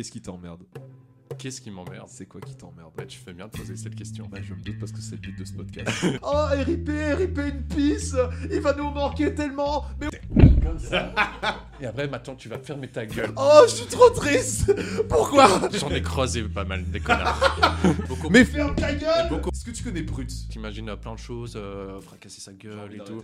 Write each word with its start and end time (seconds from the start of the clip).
Qu'est-ce 0.00 0.12
qui 0.12 0.22
t'emmerde? 0.22 0.62
Qu'est-ce 1.36 1.60
qui 1.60 1.70
m'emmerde? 1.70 2.08
C'est 2.08 2.24
quoi 2.24 2.40
qui 2.40 2.54
t'emmerde? 2.54 2.90
Bah, 2.96 3.04
tu 3.04 3.18
fais 3.18 3.34
bien 3.34 3.48
de 3.48 3.50
poser 3.50 3.76
cette 3.76 3.94
question. 3.94 4.26
Bah, 4.32 4.38
je 4.40 4.54
me 4.54 4.60
doute 4.62 4.78
parce 4.78 4.92
que 4.92 5.00
c'est 5.02 5.16
le 5.16 5.20
but 5.20 5.38
de 5.38 5.44
ce 5.44 5.52
podcast. 5.52 6.06
oh, 6.22 6.46
RIP, 6.52 6.88
RIP 6.88 7.36
une 7.36 7.62
pisse 7.64 8.16
Il 8.50 8.60
va 8.60 8.72
nous 8.72 8.88
manquer 8.88 9.34
tellement 9.34 9.84
Mais 10.00 10.08
Et 11.82 11.84
après, 11.84 12.08
maintenant, 12.08 12.34
tu 12.34 12.48
vas 12.48 12.58
fermer 12.60 12.88
ta 12.88 13.04
gueule. 13.04 13.34
oh, 13.36 13.64
je 13.66 13.74
suis 13.74 13.86
trop 13.88 14.08
triste 14.08 14.74
Pourquoi? 15.06 15.68
J'en 15.70 15.90
ai 15.90 16.00
croisé 16.00 16.44
pas 16.44 16.64
mal 16.64 16.82
des 16.82 17.00
connards. 17.00 17.38
Beaucoup. 18.08 18.30
Mais 18.30 18.46
ferme 18.46 18.74
ta 18.74 18.94
gueule 18.94 19.28
beaucoup. 19.28 19.50
Est-ce 19.50 19.66
que 19.66 19.70
tu 19.70 19.84
connais 19.84 20.00
Brut 20.00 20.32
T'imagines 20.48 20.96
plein 20.96 21.12
de 21.12 21.18
choses, 21.18 21.56
euh, 21.56 22.00
fracasser 22.00 22.40
sa 22.40 22.54
gueule 22.54 22.94
et 22.94 23.04
tout. 23.04 23.20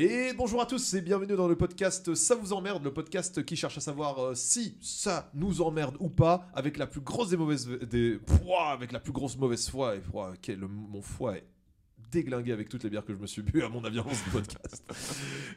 Et 0.00 0.32
bonjour 0.32 0.62
à 0.62 0.66
tous 0.66 0.94
et 0.94 1.00
bienvenue 1.00 1.34
dans 1.34 1.48
le 1.48 1.56
podcast 1.56 2.14
Ça 2.14 2.36
vous 2.36 2.52
emmerde, 2.52 2.84
le 2.84 2.92
podcast 2.92 3.44
qui 3.44 3.56
cherche 3.56 3.78
à 3.78 3.80
savoir 3.80 4.20
euh, 4.20 4.34
si 4.36 4.76
ça 4.80 5.28
nous 5.34 5.60
emmerde 5.60 5.96
ou 5.98 6.08
pas, 6.08 6.46
avec 6.54 6.76
la 6.76 6.86
plus 6.86 7.00
grosse 7.00 7.30
des 7.30 7.36
mauvaises, 7.36 7.66
des, 7.66 8.16
Pouah, 8.16 8.70
avec 8.70 8.92
la 8.92 9.00
plus 9.00 9.10
grosse 9.10 9.36
mauvaise 9.36 9.68
foi 9.68 9.96
et 9.96 10.02
mon 10.56 11.02
foie 11.02 11.38
est 11.38 11.44
déglingué 12.10 12.52
avec 12.52 12.68
toutes 12.68 12.84
les 12.84 12.90
bières 12.90 13.04
que 13.04 13.12
je 13.14 13.18
me 13.18 13.26
suis 13.26 13.42
bu 13.42 13.62
à 13.62 13.68
mon 13.68 13.84
avis 13.84 13.96
dans 13.96 14.12
ce 14.12 14.30
podcast. 14.30 14.82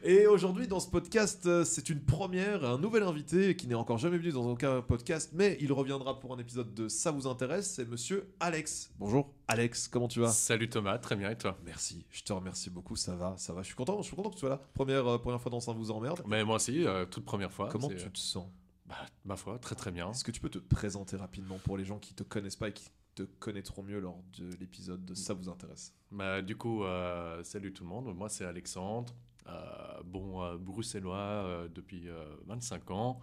et 0.02 0.26
aujourd'hui 0.26 0.66
dans 0.68 0.80
ce 0.80 0.88
podcast, 0.90 1.46
euh, 1.46 1.64
c'est 1.64 1.88
une 1.88 2.00
première, 2.00 2.64
un 2.64 2.78
nouvel 2.78 3.02
invité 3.02 3.56
qui 3.56 3.66
n'est 3.66 3.74
encore 3.74 3.98
jamais 3.98 4.18
venu 4.18 4.30
dans 4.32 4.46
aucun 4.46 4.82
podcast, 4.82 5.30
mais 5.32 5.56
il 5.60 5.72
reviendra 5.72 6.20
pour 6.20 6.34
un 6.34 6.38
épisode 6.38 6.74
de 6.74 6.88
Ça 6.88 7.10
vous 7.10 7.26
intéresse, 7.26 7.70
c'est 7.74 7.88
Monsieur 7.88 8.32
Alex. 8.40 8.90
Bonjour 8.98 9.32
Alex, 9.48 9.88
comment 9.88 10.08
tu 10.08 10.20
vas? 10.20 10.28
Salut 10.28 10.68
Thomas, 10.68 10.98
très 10.98 11.16
bien 11.16 11.30
et 11.30 11.38
toi? 11.38 11.56
Merci, 11.64 12.04
je 12.10 12.22
te 12.22 12.32
remercie 12.32 12.70
beaucoup, 12.70 12.96
ça 12.96 13.14
va, 13.16 13.34
ça 13.38 13.52
va. 13.52 13.62
Je 13.62 13.66
suis 13.68 13.74
content, 13.76 14.00
je 14.02 14.06
suis 14.06 14.16
content 14.16 14.30
que 14.30 14.34
tu 14.34 14.40
sois 14.40 14.50
là. 14.50 14.60
Première, 14.74 15.06
euh, 15.06 15.18
première 15.18 15.40
fois 15.40 15.50
dans 15.50 15.60
Ça 15.60 15.72
vous 15.72 15.90
emmerde. 15.90 16.22
Mais 16.26 16.44
moi 16.44 16.56
aussi, 16.56 16.84
euh, 16.86 17.06
toute 17.06 17.24
première 17.24 17.52
fois. 17.52 17.68
Comment 17.70 17.88
tu 17.88 17.96
te 17.96 18.18
sens? 18.18 18.46
bah, 18.86 18.96
Ma 19.24 19.36
foi, 19.36 19.58
très 19.58 19.74
très 19.74 19.90
bien. 19.90 20.10
Est-ce 20.10 20.24
que 20.24 20.30
tu 20.30 20.40
peux 20.40 20.50
te 20.50 20.58
présenter 20.58 21.16
rapidement 21.16 21.58
pour 21.64 21.76
les 21.78 21.84
gens 21.84 21.98
qui 21.98 22.14
te 22.14 22.22
connaissent 22.22 22.56
pas 22.56 22.68
et 22.68 22.72
qui 22.72 22.90
te 23.14 23.22
connaîtront 23.22 23.82
mieux 23.82 24.00
lors 24.00 24.22
de 24.38 24.54
l'épisode 24.56 25.04
de 25.04 25.14
Ça 25.14 25.34
vous 25.34 25.48
intéresse 25.48 25.94
Bah, 26.10 26.42
du 26.42 26.56
coup, 26.56 26.84
euh, 26.84 27.42
salut 27.42 27.72
tout 27.72 27.84
le 27.84 27.90
monde. 27.90 28.14
Moi, 28.14 28.28
c'est 28.28 28.44
Alexandre. 28.44 29.14
Euh, 29.48 30.02
bon, 30.04 30.42
euh, 30.42 30.56
bruxellois 30.56 31.66
depuis 31.74 32.08
euh, 32.08 32.24
25 32.46 32.90
ans. 32.90 33.20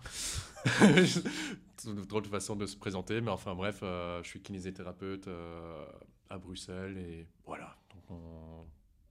Drôle 2.07 2.23
de 2.23 2.27
façon 2.27 2.55
de 2.55 2.65
se 2.65 2.75
présenter, 2.75 3.21
mais 3.21 3.31
enfin 3.31 3.55
bref, 3.55 3.79
je 3.81 4.21
suis 4.27 4.41
kinésithérapeute 4.41 5.29
à 6.29 6.37
Bruxelles 6.37 6.97
et 6.97 7.27
voilà. 7.45 7.75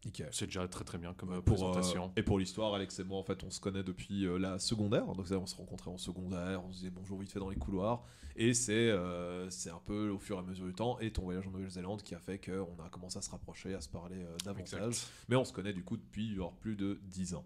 Nickel. 0.05 0.29
c'est 0.33 0.47
déjà 0.47 0.67
très 0.69 0.85
très 0.85 0.99
bien 0.99 1.13
comme 1.15 1.33
euh, 1.33 1.41
Pour, 1.41 1.57
euh, 1.57 1.73
présentation. 1.73 2.13
et 2.17 2.23
pour 2.23 2.39
l'histoire, 2.39 2.75
Alex 2.75 2.99
et 3.01 3.05
moi, 3.05 3.19
en 3.19 3.23
fait, 3.25 3.43
on 3.45 3.51
se 3.51 3.61
connaît 3.61 3.83
depuis 3.83 4.27
euh, 4.27 4.39
la 4.39 4.59
secondaire. 4.59 5.07
Donc, 5.07 5.27
on 5.31 5.47
se 5.47 5.57
rencontrait 5.57 5.91
en 5.91 5.99
secondaire, 5.99 6.65
on 6.65 6.71
se 6.71 6.79
disait 6.79 6.91
bonjour 6.91 7.19
vite 7.19 7.33
fait 7.33 7.41
dans 7.41 7.51
les 7.51 7.57
couloirs. 7.57 8.05
Et 8.37 8.55
c'est 8.55 8.73
euh, 8.91 9.51
c'est 9.51 9.71
un 9.71 9.81
peu 9.85 10.11
au 10.11 10.19
fur 10.19 10.37
et 10.37 10.39
à 10.39 10.43
mesure 10.43 10.67
du 10.67 10.73
temps 10.73 10.99
et 11.01 11.11
ton 11.11 11.23
voyage 11.23 11.47
en 11.49 11.51
Nouvelle-Zélande 11.51 12.03
qui 12.03 12.15
a 12.15 12.21
fait 12.21 12.39
qu'on 12.39 12.81
a 12.85 12.89
commencé 12.89 13.19
à 13.19 13.23
se 13.23 13.31
rapprocher, 13.31 13.75
à 13.75 13.81
se 13.81 13.89
parler 13.89 14.25
davantage. 14.45 14.87
Exact. 14.87 15.13
Mais 15.29 15.35
on 15.35 15.45
se 15.45 15.53
connaît 15.53 15.73
du 15.73 15.83
coup 15.83 15.97
depuis 15.97 16.37
genre, 16.37 16.53
plus 16.53 16.77
de 16.77 17.01
10 17.11 17.35
ans. 17.35 17.45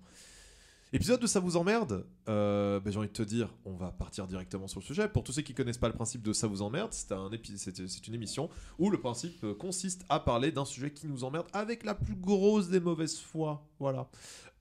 Épisode 0.95 1.21
de 1.21 1.27
Ça 1.27 1.41
vous 1.41 1.57
emmerde 1.57 2.05
Euh, 2.29 2.79
ben, 2.79 2.93
J'ai 2.93 2.98
envie 2.98 3.09
de 3.09 3.12
te 3.15 3.23
dire, 3.23 3.48
on 3.65 3.73
va 3.73 3.91
partir 3.93 4.27
directement 4.27 4.69
sur 4.69 4.79
le 4.81 4.85
sujet. 4.85 5.09
Pour 5.09 5.25
tous 5.25 5.33
ceux 5.33 5.41
qui 5.41 5.55
connaissent 5.55 5.79
pas 5.79 5.89
le 5.89 5.95
principe 5.95 6.21
de 6.23 6.34
Ça 6.34 6.47
vous 6.47 6.61
emmerde, 6.61 6.93
c'est 6.93 7.12
un 7.12 7.31
une 7.31 8.15
émission 8.15 8.51
où 8.79 8.91
le 8.91 9.01
principe 9.01 9.43
euh, 9.43 9.55
consiste 9.55 10.05
à 10.11 10.21
parler 10.21 10.53
d'un 10.53 10.67
sujet 10.67 10.91
qui 10.93 11.07
nous 11.07 11.25
emmerde 11.25 11.47
avec 11.55 11.84
la 11.84 11.95
plus 11.95 12.15
grosse 12.15 12.69
des 12.69 12.79
mauvaises 12.79 13.19
foi. 13.19 13.67
Voilà. 13.79 14.07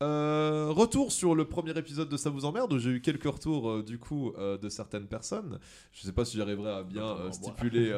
Euh, 0.02 0.70
retour 0.72 1.12
sur 1.12 1.36
le 1.36 1.44
premier 1.46 1.78
épisode 1.78 2.08
de 2.08 2.16
Ça 2.16 2.30
vous 2.30 2.46
emmerde 2.46 2.72
où 2.72 2.80
j'ai 2.80 2.92
eu 2.92 3.02
quelques 3.02 3.26
retours 3.26 3.70
euh, 3.70 3.84
du 3.84 4.00
coup 4.00 4.32
de 4.40 4.70
certaines 4.70 5.08
personnes. 5.08 5.60
Je 5.92 6.04
sais 6.04 6.14
pas 6.14 6.24
si 6.24 6.38
j'arriverai 6.38 6.72
à 6.72 6.84
bien 6.84 7.30
stipuler 7.34 7.94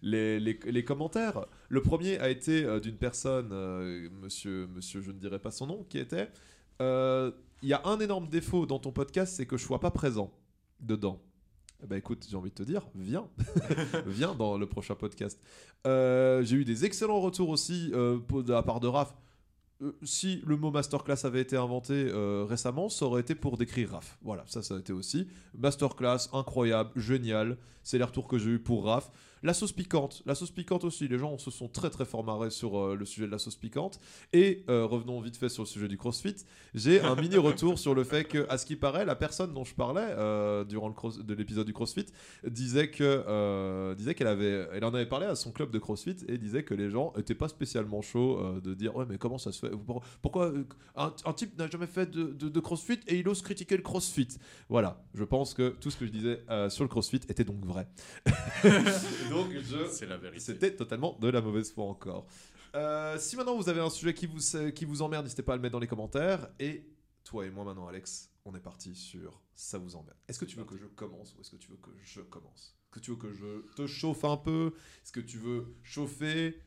les, 0.00 0.40
les- 0.40 0.58
les 0.64 0.84
commentaires. 0.84 1.44
Le 1.68 1.82
premier 1.82 2.18
a 2.18 2.30
été 2.30 2.80
d'une 2.80 2.96
personne, 2.96 3.48
monsieur, 4.22 4.68
monsieur, 4.74 5.02
je 5.02 5.10
ne 5.10 5.18
dirai 5.18 5.38
pas 5.38 5.50
son 5.50 5.66
nom, 5.66 5.84
qui 5.90 5.98
était 5.98 6.30
Il 7.64 7.68
y 7.68 7.72
a 7.72 7.80
un 7.86 7.98
énorme 7.98 8.28
défaut 8.28 8.66
dans 8.66 8.78
ton 8.78 8.92
podcast, 8.92 9.36
c'est 9.36 9.46
que 9.46 9.56
je 9.56 9.64
sois 9.64 9.80
pas 9.80 9.90
présent 9.90 10.30
dedans. 10.80 11.22
Ben 11.88 11.96
écoute, 11.96 12.26
j'ai 12.28 12.36
envie 12.36 12.50
de 12.50 12.54
te 12.54 12.62
dire, 12.62 12.82
viens, 12.94 13.26
viens 14.06 14.34
dans 14.34 14.58
le 14.58 14.66
prochain 14.66 14.94
podcast. 14.94 15.40
Euh, 15.86 16.42
j'ai 16.42 16.56
eu 16.56 16.66
des 16.66 16.84
excellents 16.84 17.22
retours 17.22 17.48
aussi 17.48 17.90
euh, 17.94 18.18
de 18.30 18.52
la 18.52 18.62
part 18.62 18.80
de 18.80 18.86
Raph. 18.86 19.14
Euh, 19.80 19.92
si 20.02 20.42
le 20.44 20.58
mot 20.58 20.70
masterclass 20.70 21.24
avait 21.24 21.40
été 21.40 21.56
inventé 21.56 21.94
euh, 21.94 22.44
récemment, 22.46 22.90
ça 22.90 23.06
aurait 23.06 23.22
été 23.22 23.34
pour 23.34 23.56
décrire 23.56 23.92
Raph. 23.92 24.18
Voilà, 24.20 24.44
ça, 24.46 24.62
ça 24.62 24.74
a 24.74 24.78
été 24.78 24.92
aussi. 24.92 25.26
Masterclass, 25.56 26.28
incroyable, 26.34 26.90
génial. 26.96 27.56
C'est 27.82 27.96
les 27.96 28.04
retours 28.04 28.28
que 28.28 28.36
j'ai 28.36 28.50
eu 28.50 28.58
pour 28.58 28.84
Raph. 28.84 29.10
La 29.44 29.54
sauce 29.54 29.72
piquante, 29.72 30.22
la 30.26 30.34
sauce 30.34 30.50
piquante 30.50 30.82
aussi. 30.84 31.06
Les 31.06 31.18
gens 31.18 31.38
se 31.38 31.50
sont 31.50 31.68
très 31.68 31.90
très 31.90 32.04
fort 32.04 32.24
marrés 32.24 32.50
sur 32.50 32.78
euh, 32.78 32.96
le 32.96 33.04
sujet 33.04 33.26
de 33.26 33.30
la 33.30 33.38
sauce 33.38 33.56
piquante. 33.56 34.00
Et 34.32 34.64
euh, 34.70 34.84
revenons 34.86 35.20
vite 35.20 35.36
fait 35.36 35.48
sur 35.50 35.62
le 35.62 35.68
sujet 35.68 35.86
du 35.86 35.96
CrossFit. 35.98 36.34
J'ai 36.74 37.00
un 37.00 37.14
mini 37.14 37.36
retour 37.48 37.78
sur 37.78 37.94
le 37.94 38.04
fait 38.04 38.24
que, 38.24 38.46
à 38.48 38.58
ce 38.58 38.64
qui 38.66 38.74
paraît, 38.74 39.04
la 39.04 39.14
personne 39.14 39.52
dont 39.54 39.64
je 39.64 39.74
parlais 39.74 40.00
euh, 40.18 40.64
durant 40.64 40.88
le 40.88 40.94
cross- 40.94 41.18
de 41.22 41.34
l'épisode 41.34 41.66
du 41.66 41.72
CrossFit 41.74 42.06
disait 42.46 42.90
que 42.90 43.92
disait 43.94 44.14
qu'elle 44.14 44.26
avait, 44.28 44.66
elle 44.72 44.84
en 44.84 44.94
avait 44.94 45.04
parlé 45.06 45.26
à 45.26 45.34
son 45.36 45.52
club 45.52 45.70
de 45.70 45.78
CrossFit 45.78 46.16
et 46.26 46.38
disait 46.38 46.62
que 46.64 46.72
les 46.74 46.88
gens 46.90 47.12
étaient 47.18 47.34
pas 47.34 47.48
spécialement 47.48 48.00
chauds 48.00 48.40
de 48.62 48.72
dire 48.72 48.96
ouais 48.96 49.04
mais 49.08 49.18
comment 49.18 49.36
ça 49.38 49.52
se 49.52 49.58
fait? 49.66 49.70
Pour- 49.76 50.02
Pourquoi 50.22 50.52
un, 50.96 51.12
un 51.26 51.32
type 51.34 51.58
n'a 51.58 51.68
jamais 51.68 51.86
fait 51.86 52.10
de, 52.10 52.24
de- 52.32 52.48
de 52.48 52.60
CrossFit 52.60 52.98
et 53.08 53.18
il 53.18 53.28
ose 53.28 53.42
critiquer 53.42 53.76
le 53.76 53.82
CrossFit? 53.82 54.28
Voilà, 54.70 55.04
je 55.12 55.24
pense 55.24 55.52
que 55.52 55.68
tout 55.68 55.90
ce 55.90 55.96
que 55.98 56.06
je 56.06 56.10
disais 56.12 56.42
euh, 56.48 56.70
sur 56.70 56.82
le 56.84 56.88
CrossFit 56.88 57.20
était 57.28 57.44
donc 57.44 57.62
vrai. 57.66 57.86
donc 59.30 59.33
je 59.60 59.86
C'est 59.90 60.06
la 60.06 60.16
vérité. 60.16 60.40
c'était 60.40 60.74
totalement 60.74 61.16
de 61.20 61.28
la 61.28 61.40
mauvaise 61.40 61.72
foi 61.72 61.84
encore. 61.84 62.26
Euh, 62.74 63.18
si 63.18 63.36
maintenant 63.36 63.56
vous 63.56 63.68
avez 63.68 63.80
un 63.80 63.90
sujet 63.90 64.14
qui 64.14 64.26
vous, 64.26 64.40
qui 64.74 64.84
vous 64.84 65.02
emmerde, 65.02 65.24
n'hésitez 65.24 65.42
pas 65.42 65.52
à 65.52 65.56
le 65.56 65.62
mettre 65.62 65.72
dans 65.72 65.78
les 65.78 65.86
commentaires. 65.86 66.48
Et 66.58 66.86
toi 67.24 67.46
et 67.46 67.50
moi 67.50 67.64
maintenant, 67.64 67.86
Alex, 67.86 68.30
on 68.44 68.54
est 68.54 68.60
parti 68.60 68.94
sur 68.94 69.40
ça 69.54 69.78
vous 69.78 69.94
emmerde. 69.96 70.16
Est-ce 70.28 70.38
que 70.38 70.44
tu 70.44 70.56
veux 70.56 70.64
que 70.64 70.76
je 70.76 70.86
commence 70.86 71.34
ou 71.36 71.40
est-ce 71.40 71.50
que 71.50 71.56
tu 71.56 71.70
veux 71.70 71.76
que 71.76 71.90
je 72.02 72.20
commence? 72.20 72.74
Est-ce 72.86 72.90
que 72.90 72.98
tu 73.00 73.10
veux 73.12 73.16
que 73.16 73.32
je 73.32 73.74
te 73.76 73.86
chauffe 73.86 74.24
un 74.24 74.36
peu? 74.36 74.72
Est-ce 75.02 75.12
que 75.12 75.20
tu 75.20 75.38
veux 75.38 75.74
chauffer? 75.82 76.60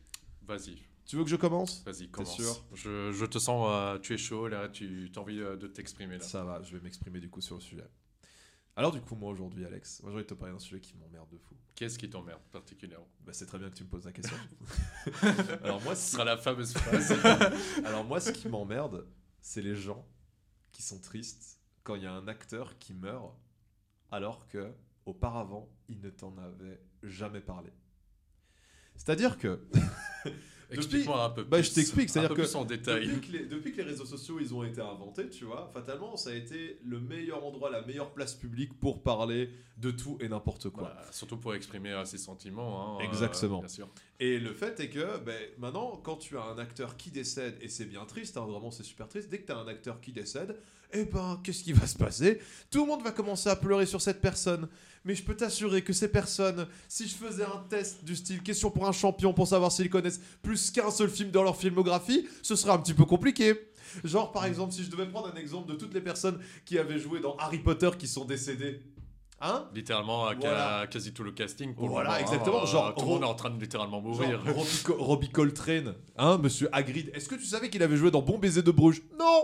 Vas-y, 0.43 0.77
Tu 1.05 1.17
veux 1.17 1.23
que 1.25 1.29
je 1.29 1.35
commence? 1.35 1.83
Vas-y, 1.85 2.09
commence. 2.09 2.35
sûr? 2.35 2.65
Je, 2.73 3.11
je 3.11 3.25
te 3.25 3.37
sens, 3.37 3.67
euh, 3.69 3.99
tu 3.99 4.13
es 4.13 4.17
chaud, 4.17 4.47
là, 4.47 4.69
tu 4.69 5.11
as 5.13 5.19
envie 5.19 5.39
euh, 5.41 5.57
de 5.57 5.67
t'exprimer 5.67 6.17
là. 6.17 6.23
Ça 6.23 6.43
va, 6.45 6.61
je 6.63 6.75
vais 6.75 6.81
m'exprimer 6.81 7.19
du 7.19 7.29
coup 7.29 7.41
sur 7.41 7.55
le 7.55 7.61
sujet. 7.61 7.83
Alors 8.77 8.91
du 8.91 9.01
coup, 9.01 9.15
moi 9.15 9.31
aujourd'hui, 9.31 9.65
Alex, 9.65 10.03
moi 10.03 10.11
j'ai 10.11 10.17
envie 10.17 10.23
de 10.23 10.29
te 10.29 10.35
parler 10.35 10.53
d'un 10.53 10.59
sujet 10.59 10.79
qui 10.79 10.95
m'emmerde 10.97 11.27
de 11.31 11.37
fou. 11.39 11.55
Qu'est-ce 11.73 11.97
qui 11.97 12.07
t'emmerde 12.07 12.41
particulièrement? 12.51 13.07
Bah, 13.25 13.33
c'est 13.33 13.47
très 13.47 13.57
bien 13.57 13.71
que 13.71 13.75
tu 13.75 13.83
me 13.83 13.89
poses 13.89 14.05
la 14.05 14.11
question. 14.11 14.37
Alors 15.63 15.81
moi, 15.81 15.95
Ce 15.95 16.11
sera 16.11 16.23
la 16.23 16.37
fameuse 16.37 16.73
phrase. 16.73 17.11
Alors 17.85 18.05
moi, 18.05 18.19
ce 18.19 18.29
qui 18.29 18.47
m'emmerde, 18.47 19.07
c'est 19.41 19.63
les 19.63 19.73
gens 19.73 20.07
qui 20.71 20.83
sont 20.83 20.99
tristes 20.99 21.59
quand 21.83 21.95
il 21.95 22.03
y 22.03 22.05
a 22.05 22.13
un 22.13 22.27
acteur 22.27 22.77
qui 22.77 22.93
meurt, 22.93 23.33
alors 24.11 24.47
que 24.47 24.71
auparavant, 25.07 25.67
il 25.89 25.99
ne 25.99 26.11
t'en 26.11 26.37
avait 26.37 26.79
jamais 27.01 27.41
parlé. 27.41 27.71
C'est-à-dire 28.95 29.39
que 29.39 29.67
Explique-moi 30.69 31.23
un 31.23 31.29
peu 31.29 31.43
Bah, 31.43 31.57
plus. 31.57 31.69
je 31.69 31.73
t'explique, 31.75 32.09
c'est-à-dire 32.09 32.31
que 32.35 32.41
plus 32.41 32.55
en 32.55 32.65
détail. 32.65 33.07
depuis 33.07 33.27
que, 33.31 33.37
les, 33.37 33.45
depuis 33.45 33.71
que 33.71 33.77
les 33.77 33.83
réseaux 33.83 34.05
sociaux 34.05 34.37
ils 34.39 34.53
ont 34.53 34.63
été 34.63 34.81
inventés, 34.81 35.29
tu 35.29 35.45
vois, 35.45 35.69
fatalement, 35.73 36.17
ça 36.17 36.31
a 36.31 36.33
été 36.33 36.79
le 36.85 36.99
meilleur 36.99 37.45
endroit, 37.45 37.69
la 37.69 37.81
meilleure 37.83 38.11
place 38.11 38.33
publique 38.33 38.77
pour 38.79 39.01
parler 39.01 39.49
de 39.77 39.91
tout 39.91 40.17
et 40.19 40.27
n'importe 40.27 40.69
quoi. 40.69 40.93
Bah, 40.95 41.05
surtout 41.11 41.37
pour 41.37 41.53
exprimer 41.55 41.91
euh, 41.93 42.03
ses 42.05 42.17
sentiments. 42.17 42.97
hein, 42.99 43.01
euh, 43.01 43.07
Exactement. 43.07 43.59
bien 43.59 43.67
sûr. 43.69 43.87
Et 44.19 44.39
le 44.39 44.53
fait 44.53 44.79
est 44.79 44.89
que 44.89 45.17
ben, 45.19 45.39
maintenant, 45.57 45.95
quand 46.03 46.17
tu 46.17 46.37
as 46.37 46.43
un 46.43 46.57
acteur 46.57 46.97
qui 46.97 47.11
décède, 47.11 47.55
et 47.61 47.69
c'est 47.69 47.85
bien 47.85 48.05
triste, 48.05 48.35
hein, 48.37 48.45
vraiment 48.45 48.71
c'est 48.71 48.83
super 48.83 49.07
triste, 49.07 49.29
dès 49.29 49.39
que 49.39 49.45
tu 49.45 49.51
as 49.51 49.57
un 49.57 49.67
acteur 49.67 50.01
qui 50.01 50.11
décède, 50.11 50.57
eh 50.93 51.05
ben, 51.05 51.39
qu'est-ce 51.43 51.63
qui 51.63 51.73
va 51.73 51.85
se 51.87 51.97
passer? 51.97 52.39
Tout 52.71 52.81
le 52.81 52.87
monde 52.87 53.03
va 53.03 53.11
commencer 53.11 53.49
à 53.49 53.55
pleurer 53.55 53.85
sur 53.85 54.01
cette 54.01 54.21
personne. 54.21 54.67
Mais 55.05 55.15
je 55.15 55.23
peux 55.23 55.35
t'assurer 55.35 55.83
que 55.83 55.93
ces 55.93 56.09
personnes, 56.09 56.67
si 56.89 57.07
je 57.07 57.15
faisais 57.15 57.43
un 57.45 57.63
test 57.69 58.03
du 58.03 58.15
style 58.15 58.43
question 58.43 58.69
pour 58.71 58.85
un 58.87 58.91
champion 58.91 59.33
pour 59.33 59.47
savoir 59.47 59.71
s'ils 59.71 59.89
connaissent 59.89 60.19
plus 60.41 60.69
qu'un 60.71 60.91
seul 60.91 61.09
film 61.09 61.31
dans 61.31 61.43
leur 61.43 61.55
filmographie, 61.55 62.27
ce 62.41 62.55
serait 62.57 62.73
un 62.73 62.77
petit 62.79 62.93
peu 62.93 63.05
compliqué. 63.05 63.53
Genre, 64.03 64.31
par 64.33 64.43
exemple, 64.45 64.73
si 64.73 64.83
je 64.83 64.89
devais 64.89 65.05
prendre 65.05 65.31
un 65.33 65.37
exemple 65.39 65.71
de 65.71 65.75
toutes 65.77 65.93
les 65.93 66.01
personnes 66.01 66.39
qui 66.65 66.77
avaient 66.77 66.99
joué 66.99 67.21
dans 67.21 67.37
Harry 67.37 67.59
Potter 67.59 67.89
qui 67.97 68.05
sont 68.07 68.25
décédées. 68.25 68.81
Hein? 69.39 69.69
Littéralement, 69.73 70.27
ca- 70.29 70.35
Voilà. 70.39 70.87
quasi 70.87 71.13
tout 71.13 71.23
le 71.23 71.31
casting. 71.31 71.73
Pour 71.73 71.87
Voilà, 71.89 72.09
moment, 72.09 72.19
hein, 72.19 72.21
exactement, 72.23 72.63
euh, 72.63 72.65
genre, 72.65 72.95
tout 72.95 73.05
le 73.05 73.11
monde 73.11 73.21
est 73.21 73.25
en 73.27 73.35
train 73.35 73.51
de 73.51 73.61
littéralement 73.61 74.01
mourir. 74.01 74.43
Robbie 74.97 75.29
Coltrane, 75.29 75.93
hein, 76.17 76.37
monsieur 76.41 76.67
Hagrid. 76.73 77.11
Est-ce 77.13 77.29
que 77.29 77.35
tu 77.35 77.45
savais 77.45 77.69
qu'il 77.69 77.83
avait 77.83 77.97
joué 77.97 78.09
dans 78.11 78.21
Bon 78.23 78.39
baiser 78.39 78.61
de 78.63 78.71
Bruges? 78.71 79.03
Non 79.17 79.43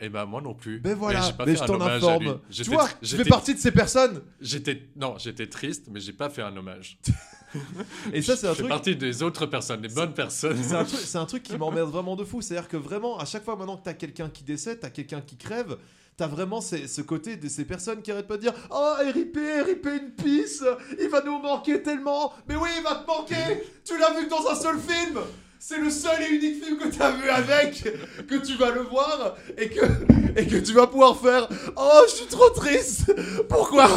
Et 0.00 0.08
ben 0.08 0.26
moi 0.26 0.40
non 0.40 0.54
plus. 0.54 0.78
Ben 0.78 0.94
voilà, 0.96 1.20
pas 1.32 1.44
mais 1.44 1.54
fait 1.54 1.60
je 1.62 1.64
t'en 1.66 1.80
informe. 1.80 2.40
Tu 2.50 2.62
vois, 2.64 2.88
je 3.02 3.16
fais 3.16 3.24
partie 3.24 3.54
de 3.54 3.58
ces 3.58 3.72
personnes. 3.72 4.22
J'étais 4.40 4.88
non, 4.94 5.16
j'étais 5.18 5.48
triste, 5.48 5.86
mais 5.90 5.98
j'ai 5.98 6.12
pas 6.12 6.30
fait 6.30 6.42
un 6.42 6.56
hommage. 6.56 6.98
Et 8.12 8.22
ça, 8.22 8.36
c'est 8.36 8.46
un 8.46 8.50
Je 8.50 8.56
fais 8.56 8.62
truc. 8.62 8.68
partie 8.68 8.94
des 8.96 9.22
autres 9.22 9.46
personnes, 9.46 9.80
des 9.80 9.88
bonnes 9.88 10.14
personnes. 10.14 10.56
C'est 10.62 10.74
un, 10.74 10.84
truc, 10.84 11.00
un 11.14 11.24
truc 11.26 11.42
qui 11.42 11.56
m'emmerde 11.56 11.90
vraiment 11.90 12.14
de 12.14 12.24
fou. 12.24 12.42
C'est-à-dire 12.42 12.68
que 12.68 12.76
vraiment, 12.76 13.18
à 13.18 13.24
chaque 13.24 13.44
fois 13.44 13.56
maintenant 13.56 13.76
que 13.76 13.84
t'as 13.84 13.94
quelqu'un 13.94 14.28
qui 14.28 14.44
décède, 14.44 14.80
t'as 14.80 14.90
quelqu'un 14.90 15.20
qui 15.22 15.36
crève, 15.36 15.76
t'as 16.16 16.26
vraiment 16.26 16.60
ces- 16.60 16.86
ce 16.86 17.00
côté 17.00 17.36
de 17.36 17.48
ces 17.48 17.64
personnes 17.64 18.02
qui 18.02 18.12
arrêtent 18.12 18.28
pas 18.28 18.36
de 18.36 18.42
dire 18.42 18.52
Oh, 18.70 18.92
RIP, 19.00 19.36
RIP 19.66 19.86
une 19.86 20.10
pisse, 20.12 20.62
il 21.00 21.08
va 21.08 21.22
nous 21.24 21.38
manquer 21.40 21.82
tellement. 21.82 22.32
Mais 22.48 22.54
oui, 22.54 22.68
il 22.76 22.82
va 22.84 22.96
te 22.96 23.06
manquer. 23.06 23.64
Tu 23.84 23.98
l'as 23.98 24.12
vu 24.18 24.26
que 24.26 24.30
dans 24.30 24.46
un 24.48 24.54
seul 24.54 24.78
film. 24.78 25.18
C'est 25.60 25.78
le 25.78 25.90
seul 25.90 26.22
et 26.22 26.34
unique 26.34 26.64
film 26.64 26.78
que 26.78 26.88
t'as 26.88 27.10
vu 27.10 27.28
avec, 27.28 27.82
que 28.28 28.34
tu 28.46 28.54
vas 28.56 28.70
le 28.70 28.82
voir 28.82 29.36
et 29.56 29.68
que, 29.68 29.84
et 30.36 30.46
que 30.46 30.56
tu 30.56 30.72
vas 30.72 30.86
pouvoir 30.86 31.16
faire. 31.18 31.48
Oh, 31.76 32.00
je 32.08 32.12
suis 32.14 32.26
trop 32.26 32.48
triste. 32.50 33.12
Pourquoi? 33.48 33.88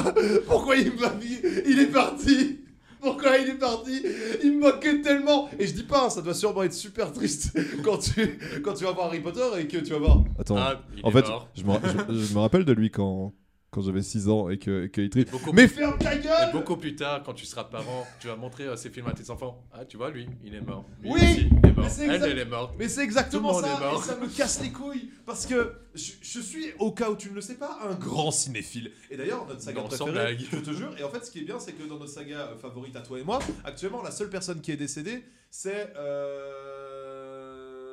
Pourquoi 0.48 0.76
il 0.76 0.92
m'a 1.00 1.12
mis? 1.14 1.38
Il 1.68 1.80
est 1.80 1.88
parti. 1.92 2.58
Pourquoi 3.00 3.38
il 3.38 3.50
est 3.50 3.54
parti? 3.60 4.04
Il 4.44 4.58
me 4.58 4.72
manquait 4.72 5.02
tellement. 5.02 5.50
Et 5.60 5.66
je 5.68 5.74
dis 5.74 5.84
pas, 5.84 6.06
hein, 6.06 6.10
ça 6.10 6.22
doit 6.22 6.34
sûrement 6.34 6.64
être 6.64 6.74
super 6.74 7.12
triste 7.12 7.58
quand 7.84 7.98
tu, 7.98 8.40
quand 8.64 8.74
tu 8.74 8.84
vas 8.84 8.92
voir 8.92 9.08
Harry 9.08 9.20
Potter 9.22 9.42
et 9.60 9.68
que 9.68 9.78
tu 9.78 9.92
vas 9.92 10.00
voir... 10.00 10.24
Attends, 10.40 10.58
Ah, 10.58 10.82
il 10.98 11.06
en 11.06 11.10
est 11.10 11.14
fait, 11.14 11.28
mort. 11.28 11.48
je 11.56 11.64
me, 11.64 11.74
je- 12.20 12.26
je 12.28 12.34
me 12.34 12.40
rappelle 12.40 12.66
de 12.66 12.74
lui 12.74 12.92
quand, 12.92 13.34
quand 13.72 13.82
j'avais 13.82 14.02
6 14.02 14.28
ans 14.28 14.50
et 14.50 14.58
que. 14.58 14.90
Beaucoup, 15.32 15.54
Mais 15.54 15.68
ferme 15.68 15.98
ta 15.98 16.14
et 16.14 16.52
beaucoup 16.52 16.76
plus 16.76 16.94
tard, 16.96 17.24
quand 17.24 17.34
tu 17.34 17.46
seras 17.46 17.64
parent, 17.64 18.06
tu 18.20 18.28
vas 18.28 18.36
montrer 18.36 18.66
euh, 18.66 18.76
ces 18.76 18.90
films 18.90 19.08
à 19.08 19.14
tes 19.14 19.30
enfants. 19.30 19.64
Ah, 19.72 19.86
tu 19.86 19.96
vois, 19.96 20.12
lui, 20.12 20.28
il 20.44 20.54
est 20.54 20.62
mort. 20.62 20.86
Lui 21.02 21.10
Oui, 21.10 21.22
aussi, 21.22 21.50
il 21.50 21.70
est 21.70 21.74
mort. 21.74 21.86
mais 21.86 21.90
c'est 21.90 22.06
Elle, 22.06 22.38
est 22.38 22.46
morte. 22.46 22.74
Mais 22.78 22.90
c'est 22.90 23.02
exactement 23.02 23.54
ça, 23.54 23.68
monde 23.70 23.78
est 23.78 23.84
mort. 23.86 24.04
et 24.04 24.06
ça 24.06 24.18
me 24.18 24.28
casse 24.28 24.62
les 24.62 24.72
couilles, 24.72 25.10
parce 25.26 25.46
que 25.46 25.74
je, 25.96 26.12
je 26.22 26.40
suis, 26.42 26.66
au 26.80 26.92
cas 26.92 27.10
où 27.10 27.16
tu 27.16 27.30
ne 27.30 27.36
le 27.36 27.42
sais 27.42 27.56
pas, 27.56 27.80
un 27.90 27.96
grand 27.96 28.32
cinéphile. 28.32 28.92
Et 29.10 29.16
d'ailleurs, 29.16 29.48
notre 29.48 29.62
saga 29.62 29.82
Non, 29.82 29.88
préférée, 29.88 30.38
je 30.38 30.58
te 30.58 30.72
jure, 30.72 30.94
et 31.00 31.04
en 31.04 31.10
fait, 31.10 31.26
ce 31.26 31.32
qui 31.32 31.40
est 31.40 31.44
bien, 31.46 31.60
c'est 31.60 31.72
que 31.72 31.84
dans 31.88 31.98
notre 31.98 32.12
saga 32.12 32.50
euh, 32.52 32.58
favorite 32.58 32.96
à 32.98 33.02
toi 33.02 33.20
et 33.20 33.24
moi, 33.24 33.40
actuellement, 33.64 34.04
la 34.04 34.12
seule 34.12 34.30
personne 34.30 34.60
qui 34.60 34.74
est 34.74 34.78
décédée, 34.78 35.24
c'est 35.50 35.94
euh, 35.96 36.81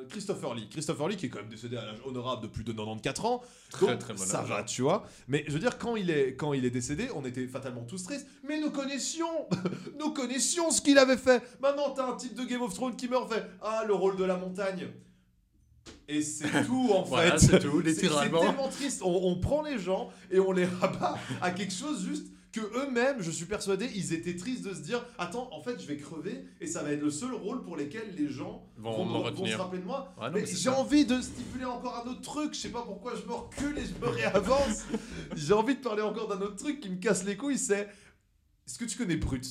Christopher 0.09 0.55
Lee. 0.55 0.69
Christopher 0.71 1.09
Lee, 1.09 1.17
qui 1.17 1.27
est 1.27 1.29
quand 1.29 1.39
même 1.41 1.49
décédé 1.49 1.77
à 1.77 1.85
l'âge 1.85 1.99
honorable 2.05 2.43
de 2.43 2.49
plus 2.49 2.65
de 2.65 2.73
94 2.73 3.25
ans, 3.27 3.43
Très, 3.71 3.87
donc, 3.87 3.99
très 3.99 4.15
bon 4.15 4.23
ça 4.25 4.41
âge. 4.41 4.49
va, 4.49 4.63
tu 4.65 4.83
vois. 4.83 5.07
Mais 5.29 5.45
je 5.47 5.53
veux 5.53 5.59
dire, 5.61 5.79
quand 5.79 5.97
il 5.97 6.11
est, 6.11 6.35
quand 6.37 6.53
il 6.53 6.65
est 6.65 6.71
décédé, 6.71 7.09
on 7.15 7.25
était 7.25 7.47
fatalement 7.47 7.83
tous 7.85 8.03
tristes. 8.05 8.27
Mais 8.49 8.61
nous 8.61 8.71
connaissions, 8.71 9.47
nous 10.01 10.11
connaissions 10.13 10.71
ce 10.71 10.81
qu'il 10.81 10.99
avait 10.99 11.17
fait. 11.17 11.43
Maintenant, 11.61 11.91
t'as 11.91 12.07
un 12.11 12.17
type 12.17 12.35
de 12.35 12.45
Game 12.45 12.63
of 12.63 12.75
Thrones 12.75 12.97
qui 12.97 13.09
meurt, 13.09 13.33
fait 13.33 13.45
Ah, 13.63 13.85
le 13.87 13.95
rôle 13.95 14.17
de 14.17 14.25
la 14.25 14.37
montagne. 14.37 14.89
Et 16.09 16.23
c'est 16.23 16.49
tout 16.67 16.91
en 16.93 17.03
Voilà, 17.03 17.33
fait. 17.39 17.47
c'est 17.47 17.59
tout, 17.61 17.81
littéralement. 17.85 18.41
C'est 18.41 18.47
tellement 18.47 18.69
triste. 18.69 19.03
On, 19.03 19.15
on 19.15 19.39
prend 19.41 19.63
les 19.63 19.79
gens 19.79 20.11
et 20.31 20.39
on 20.41 20.53
les 20.53 20.65
rabat 20.65 21.17
à 21.41 21.51
quelque 21.51 21.73
chose 21.75 22.05
juste 22.07 22.27
que 22.59 22.79
eux-mêmes, 22.79 23.21
je 23.21 23.31
suis 23.31 23.45
persuadé, 23.47 23.89
ils 23.95 24.13
étaient 24.13 24.37
tristes 24.37 24.65
de 24.65 24.75
se 24.75 24.81
dire 24.81 25.05
Attends, 25.19 25.49
en 25.53 25.61
fait, 25.63 25.81
je 25.81 25.87
vais 25.87 25.97
crever 25.97 26.45
et 26.61 26.67
ça 26.67 26.83
va 26.83 26.93
être 26.93 27.03
le 27.03 27.11
seul 27.11 27.33
rôle 27.35 27.63
pour 27.65 27.77
lequel 27.77 28.15
les 28.17 28.29
gens 28.29 28.67
Vont 28.77 29.05
me- 29.05 29.13
se 29.13 29.25
retenir. 29.25 29.59
rappeler 29.59 29.81
de 29.81 29.87
moi. 29.87 30.13
Ah 30.21 30.31
non, 30.31 30.35
Mais 30.39 30.47
j'ai 30.47 30.69
envie 30.69 31.05
de 31.07 31.21
stipuler 31.21 31.65
encore 31.65 32.05
un 32.05 32.11
autre 32.11 32.21
truc. 32.23 32.55
Je 32.55 32.59
sais 32.61 32.69
pas 32.71 32.83
pourquoi 32.83 33.15
je 33.15 33.27
me 33.27 33.33
recule 33.35 33.79
et 33.79 33.85
je 33.85 33.95
me 34.05 34.09
réavance. 34.11 34.85
j'ai 35.37 35.53
envie 35.53 35.77
de 35.77 35.81
parler 35.81 36.03
encore 36.03 36.29
d'un 36.29 36.41
autre 36.41 36.57
truc 36.57 36.81
qui 36.81 36.89
me 36.91 36.97
casse 36.97 37.25
les 37.25 37.37
couilles. 37.37 37.59
C'est 37.59 37.89
est-ce 38.67 38.79
que 38.79 38.85
tu 38.85 38.99
connais 38.99 39.17
Brut? 39.17 39.47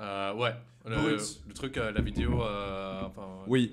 Euh, 0.00 0.34
ouais. 0.34 0.54
Le, 0.84 0.96
Brut. 0.96 1.40
le 1.48 1.54
truc, 1.54 1.76
euh, 1.78 1.90
la 1.90 2.00
vidéo. 2.00 2.42
euh, 2.42 3.02
enfin, 3.06 3.44
Oui. 3.48 3.72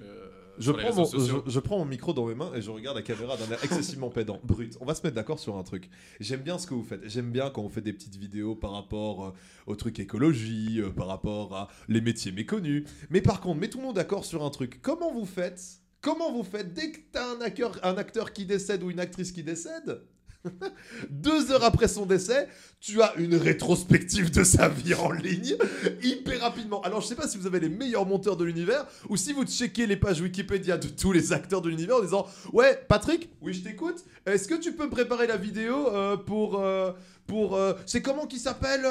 Je 0.57 0.63
sur 0.63 0.77
les 0.77 0.83
prends, 0.83 0.95
mon, 0.95 1.03
réseaux 1.03 1.19
sociaux. 1.19 1.43
je, 1.45 1.51
je 1.51 1.59
prends 1.59 1.77
mon 1.77 1.85
micro 1.85 2.13
dans 2.13 2.25
mes 2.25 2.35
mains 2.35 2.51
et 2.55 2.61
je 2.61 2.69
regarde 2.71 2.97
la 2.97 3.03
caméra 3.03 3.37
d'un 3.37 3.51
air 3.51 3.63
excessivement 3.63 4.09
pédant. 4.09 4.39
Brut. 4.43 4.77
On 4.81 4.85
va 4.85 4.95
se 4.95 5.03
mettre 5.03 5.15
d'accord 5.15 5.39
sur 5.39 5.57
un 5.57 5.63
truc. 5.63 5.89
J'aime 6.19 6.41
bien 6.41 6.57
ce 6.57 6.67
que 6.67 6.73
vous 6.73 6.83
faites. 6.83 7.07
J'aime 7.09 7.31
bien 7.31 7.49
quand 7.49 7.61
on 7.61 7.69
fait 7.69 7.81
des 7.81 7.93
petites 7.93 8.15
vidéos 8.15 8.55
par 8.55 8.71
rapport 8.71 9.25
euh, 9.25 9.33
au 9.67 9.75
truc 9.75 9.99
écologie, 9.99 10.79
euh, 10.79 10.89
par 10.89 11.07
rapport 11.07 11.55
à 11.55 11.67
les 11.87 12.01
métiers 12.01 12.31
méconnus. 12.31 12.83
Mais 13.09 13.21
par 13.21 13.41
contre, 13.41 13.59
mettons-nous 13.59 13.93
d'accord 13.93 14.25
sur 14.25 14.43
un 14.43 14.49
truc. 14.49 14.81
Comment 14.81 15.11
vous 15.13 15.25
faites? 15.25 15.61
Comment 16.01 16.33
vous 16.33 16.43
faites 16.43 16.73
dès 16.73 16.91
que 16.91 16.99
t'as 17.11 17.35
un 17.35 17.41
acteur, 17.41 17.79
un 17.83 17.95
acteur 17.97 18.33
qui 18.33 18.45
décède 18.45 18.83
ou 18.83 18.91
une 18.91 18.99
actrice 18.99 19.31
qui 19.31 19.41
décède? 19.41 20.01
Deux 21.09 21.51
heures 21.51 21.63
après 21.63 21.87
son 21.87 22.05
décès, 22.05 22.47
tu 22.79 23.01
as 23.01 23.15
une 23.15 23.35
rétrospective 23.35 24.31
de 24.31 24.43
sa 24.43 24.69
vie 24.69 24.93
en 24.93 25.11
ligne 25.11 25.55
hyper 26.01 26.41
rapidement. 26.41 26.81
Alors, 26.81 27.01
je 27.01 27.07
sais 27.07 27.15
pas 27.15 27.27
si 27.27 27.37
vous 27.37 27.47
avez 27.47 27.59
les 27.59 27.69
meilleurs 27.69 28.05
monteurs 28.05 28.37
de 28.37 28.43
l'univers 28.43 28.85
ou 29.09 29.17
si 29.17 29.33
vous 29.33 29.45
checkez 29.45 29.87
les 29.87 29.97
pages 29.97 30.21
Wikipédia 30.21 30.77
de 30.77 30.87
tous 30.87 31.11
les 31.11 31.33
acteurs 31.33 31.61
de 31.61 31.69
l'univers 31.69 31.97
en 31.97 32.01
disant 32.01 32.27
Ouais, 32.51 32.79
Patrick, 32.87 33.29
oui, 33.41 33.53
je 33.53 33.63
t'écoute. 33.63 34.03
Est-ce 34.25 34.47
que 34.47 34.55
tu 34.55 34.73
peux 34.73 34.85
me 34.85 34.91
préparer 34.91 35.27
la 35.27 35.37
vidéo 35.37 35.87
euh, 35.89 36.17
pour. 36.17 36.59
euh, 36.59 36.91
pour 37.27 37.55
euh, 37.55 37.73
C'est 37.85 38.01
comment 38.01 38.27
qui 38.27 38.39
s'appelle 38.39 38.85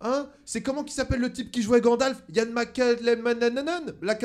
Hein 0.00 0.26
C'est 0.44 0.62
comment 0.62 0.84
qui 0.84 0.92
s'appelle 0.92 1.20
le 1.20 1.32
type 1.32 1.50
qui 1.50 1.62
jouait 1.62 1.80
Gandalf? 1.80 2.22
Yann 2.34 2.52
McKellen 2.52 3.22
La 4.02 4.18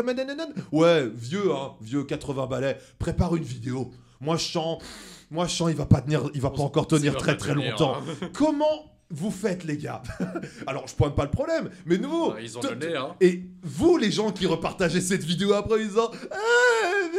Ouais, 0.72 1.10
vieux, 1.14 1.52
hein, 1.54 1.74
vieux 1.82 2.04
80 2.04 2.48
balais. 2.48 2.78
Prépare 3.00 3.36
une 3.36 3.44
vidéo. 3.44 3.92
Moi, 4.22 4.38
je 4.38 4.46
sens. 4.52 4.84
Moi, 5.32 5.46
je 5.48 5.56
sens, 5.56 5.70
il 5.70 5.76
va 5.78 5.86
pas 5.86 6.02
tenir, 6.02 6.30
il 6.34 6.42
va 6.42 6.50
pas 6.50 6.62
encore 6.62 6.88
tenir 6.88 7.16
très 7.18 7.38
très 7.38 7.54
longtemps. 7.54 7.98
hein. 7.98 8.30
Comment 8.34 8.92
vous 9.12 9.32
faites, 9.32 9.64
les 9.64 9.78
gars? 9.78 10.02
Alors, 10.68 10.88
je 10.88 10.96
pointe 10.96 11.16
pas 11.16 11.26
le 11.26 11.32
problème, 11.32 11.70
mais 11.86 11.98
nous. 11.98 12.32
Ah, 12.36 12.42
Ils 12.42 12.58
ont 12.58 12.62
donné, 12.62 12.96
hein. 12.96 13.16
Et 13.22 13.44
vous, 13.64 13.98
les 13.98 14.12
gens 14.12 14.32
qui 14.32 14.46
repartagez 14.48 15.02
cette 15.02 15.24
vidéo 15.24 15.54
après, 15.54 15.76
en 15.76 15.88
disant 15.88 16.12
Ah, 16.32 17.10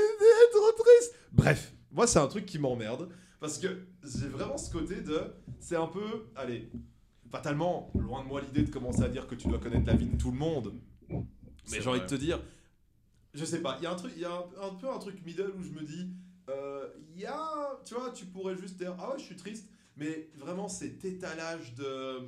trop 0.52 0.72
triste. 0.84 1.14
Bref, 1.32 1.72
moi, 1.92 2.06
c'est 2.06 2.18
un 2.18 2.26
truc 2.26 2.46
qui 2.46 2.58
m'emmerde. 2.58 3.08
Parce 3.40 3.58
que 3.58 3.86
j'ai 4.04 4.28
vraiment 4.28 4.58
ce 4.58 4.70
côté 4.70 5.00
de. 5.00 5.20
C'est 5.60 5.76
un 5.76 5.86
peu. 5.86 6.26
Allez, 6.36 6.70
fatalement, 7.30 7.90
loin 7.94 8.22
de 8.22 8.28
moi 8.28 8.40
l'idée 8.40 8.62
de 8.62 8.70
commencer 8.70 9.02
à 9.02 9.08
dire 9.08 9.26
que 9.26 9.34
tu 9.34 9.48
dois 9.48 9.58
connaître 9.58 9.86
la 9.86 9.94
vie 9.94 10.06
de 10.06 10.16
tout 10.16 10.30
le 10.30 10.36
monde. 10.38 10.74
Mais 11.08 11.80
j'ai 11.80 11.88
envie 11.88 12.00
de 12.00 12.06
te 12.06 12.14
dire. 12.16 12.40
Je 13.32 13.44
sais 13.44 13.60
pas, 13.62 13.76
il 13.80 13.84
y 13.84 13.86
a 13.86 13.92
un 13.92 13.94
truc, 13.94 14.12
il 14.16 14.22
y 14.22 14.24
a 14.24 14.32
un, 14.32 14.66
un 14.68 14.74
peu 14.74 14.90
un 14.90 14.98
truc 14.98 15.24
middle 15.24 15.52
où 15.56 15.62
je 15.62 15.70
me 15.70 15.82
dis, 15.84 16.08
il 17.14 17.20
y 17.20 17.26
a, 17.26 17.80
tu 17.84 17.94
vois, 17.94 18.10
tu 18.10 18.26
pourrais 18.26 18.56
juste 18.56 18.76
dire, 18.76 18.94
ah 18.98 19.12
ouais, 19.12 19.18
je 19.18 19.24
suis 19.24 19.36
triste, 19.36 19.68
mais 19.96 20.30
vraiment 20.36 20.68
cet 20.68 21.04
étalage 21.04 21.74
de, 21.74 22.20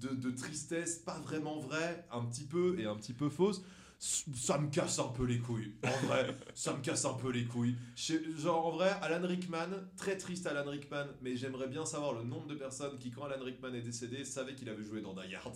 de, 0.00 0.08
de 0.14 0.30
tristesse, 0.30 0.98
pas 0.98 1.18
vraiment 1.20 1.58
vrai, 1.58 2.06
un 2.10 2.24
petit 2.24 2.44
peu 2.44 2.78
et 2.78 2.86
un 2.86 2.96
petit 2.96 3.12
peu 3.12 3.28
fausse, 3.28 3.62
ça 3.98 4.58
me 4.58 4.68
casse 4.68 4.98
un 4.98 5.08
peu 5.08 5.24
les 5.24 5.38
couilles. 5.38 5.72
En 5.82 6.06
vrai, 6.06 6.36
ça 6.54 6.74
me 6.74 6.82
casse 6.82 7.04
un 7.04 7.14
peu 7.14 7.30
les 7.30 7.44
couilles. 7.44 7.76
Genre, 7.96 8.66
en 8.66 8.72
vrai, 8.72 8.90
Alan 9.00 9.26
Rickman, 9.26 9.68
très 9.96 10.16
triste 10.16 10.46
Alan 10.46 10.68
Rickman, 10.70 11.06
mais 11.22 11.36
j'aimerais 11.36 11.68
bien 11.68 11.86
savoir 11.86 12.12
le 12.12 12.22
nombre 12.24 12.46
de 12.46 12.54
personnes 12.54 12.98
qui, 12.98 13.10
quand 13.10 13.24
Alan 13.24 13.42
Rickman 13.42 13.72
est 13.72 13.82
décédé, 13.82 14.24
savaient 14.24 14.54
qu'il 14.54 14.68
avait 14.68 14.84
joué 14.84 15.00
dans 15.00 15.14
Die 15.14 15.34
Hard. 15.34 15.54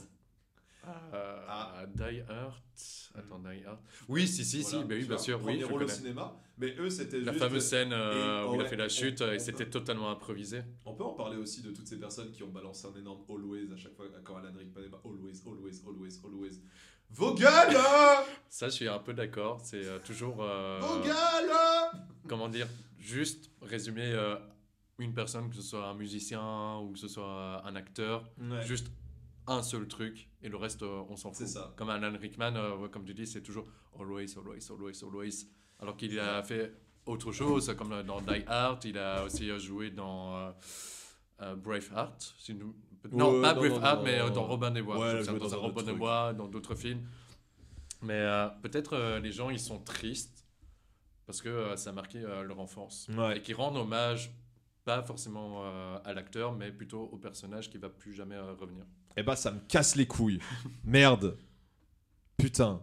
Euh, 1.15 1.45
Ah. 1.49 1.85
Die 1.87 2.21
Hard. 2.29 2.55
Attends, 3.15 3.39
Die 3.41 3.65
Hard. 3.65 3.79
Oui, 4.09 4.27
si, 4.29 4.45
si, 4.45 4.63
Voilà, 4.63 4.79
si, 4.79 4.85
bah 4.89 4.95
oui, 4.97 5.05
bien 5.07 5.19
sûr, 5.19 5.39
premier 5.41 5.57
oui, 5.57 5.65
rôle 5.65 5.83
au 5.83 5.89
cinéma, 5.89 6.37
mais 6.59 6.75
eux, 6.79 6.91
c'était 6.91 7.21
La 7.21 7.33
juste- 7.33 7.45
fameuse 7.45 7.65
scène 7.65 7.93
euh, 7.93 8.45
Et- 8.45 8.49
où 8.49 8.55
il 8.55 8.61
a 8.61 8.65
fait 8.67 8.77
la 8.77 8.89
chute 8.89 9.21
on 9.23 9.31
et 9.33 9.39
c'était 9.39 9.69
totalement 9.69 10.11
improvisé. 10.11 10.63
On 10.85 10.95
peut 10.95 11.05
en 11.05 11.15
parler 11.15 11.37
aussi 11.37 11.63
de 11.63 11.71
toutes 11.73 11.87
ces 11.87 11.99
personnes 11.99 12.31
qui 12.31 12.43
ont 12.43 12.49
balancé 12.51 12.87
un 12.87 12.99
énorme 12.99 13.23
always 13.29 13.73
à 13.73 13.77
chaque 13.77 13.95
fois 13.95 14.07
quand 14.25 14.37
Alan 14.37 14.53
Rickman 14.57 14.83
est 14.85 14.89
pas 14.91 15.01
always, 15.05 15.41
always, 15.47 15.83
always, 15.87 16.21
always. 16.25 16.61
Vos 17.11 17.35
gueules 17.35 17.77
Ça, 18.49 18.69
je 18.69 18.75
suis 18.75 18.89
un 18.89 18.99
peu 18.99 19.15
d'accord. 19.15 19.61
C'est 19.65 19.85
euh, 19.85 19.99
toujours. 20.01 20.43
euh, 20.43 20.79
Vos 20.81 21.01
gueules 21.01 21.57
comment 22.29 22.49
dire 22.49 22.67
Juste 22.99 23.51
résumer 23.63 24.13
euh, 24.13 24.37
une 24.99 25.15
personne, 25.15 25.49
que 25.49 25.57
ce 25.57 25.63
soit 25.63 25.87
un 25.87 25.95
musicien 25.95 26.79
ou 26.81 26.93
que 26.93 26.99
ce 26.99 27.09
soit 27.09 27.63
un 27.65 27.75
acteur, 27.77 28.25
Ouais. 28.39 28.61
juste 28.67 28.89
un 29.49 29.63
seul 29.63 29.89
truc 29.89 30.29
et 30.43 30.49
le 30.49 30.57
reste, 30.57 30.83
euh, 30.83 31.03
on 31.09 31.17
s'en 31.17 31.33
fout. 31.33 31.47
Ça. 31.47 31.73
Comme 31.77 31.91
Alan 31.91 32.17
Rickman, 32.19 32.55
euh, 32.57 32.89
comme 32.89 33.05
tu 33.05 33.15
dis, 33.15 33.27
c'est 33.27 33.43
toujours 33.43 33.67
always, 33.99 34.37
always, 34.37 34.61
always, 34.71 35.03
always. 35.05 35.47
Alors 35.81 35.97
qu'il 35.97 36.19
a 36.19 36.43
fait 36.43 36.73
autre 37.07 37.33
chose, 37.33 37.75
comme 37.77 37.93
euh, 37.93 38.03
dans 38.03 38.21
Die 38.21 38.43
Hard, 38.47 38.85
il 38.85 38.99
a 38.99 39.25
aussi 39.25 39.49
joué 39.59 39.91
dans 39.91 40.53
Braveheart. 41.39 42.35
si 42.39 42.55
nous- 42.55 42.75
Non, 43.13 43.35
Ouais, 43.37 43.43
pas 43.43 43.55
non, 43.55 43.61
Braveheart, 43.61 43.99
non, 43.99 44.05
mais 44.05 44.31
dans 44.31 44.47
Robin 44.47 44.71
des 44.71 44.83
Bois. 44.83 44.99
Ouais, 44.99 45.25
dans, 45.25 45.61
Robin 45.61 45.83
des. 45.83 45.93
Bois, 45.93 46.33
dans 46.35 46.49
d'autres 46.49 46.75
films. 46.75 47.07
Mais 48.03 48.27
peut-être 48.63 49.19
les 49.23 49.33
gens, 49.33 49.51
ils 49.51 49.61
sont 49.61 49.79
tristes 49.79 50.45
parce 51.27 51.41
que 51.43 51.77
ça 51.77 51.91
a 51.91 51.93
marqué 51.93 52.21
leur 52.21 52.59
enfance. 52.59 53.09
Ouais. 53.17 53.39
Et 53.39 53.43
qui 53.43 53.53
rendent 53.55 53.77
hommage, 53.77 54.33
pas 54.89 55.03
forcément 55.03 55.65
euh, 55.67 55.99
à 56.03 56.15
l'acteur, 56.15 56.55
mais 56.55 56.73
plutôt 56.73 57.03
au 57.13 57.19
personnage 57.19 57.69
qui 57.69 57.77
va 57.77 57.91
plus 57.91 58.15
jamais 58.15 58.37
euh, 58.37 58.55
revenir. 58.55 58.87
Eh 59.21 59.23
bah, 59.25 59.35
ça 59.35 59.51
me 59.51 59.59
casse 59.67 59.97
les 59.97 60.07
couilles. 60.07 60.39
Merde. 60.85 61.37
Putain. 62.37 62.81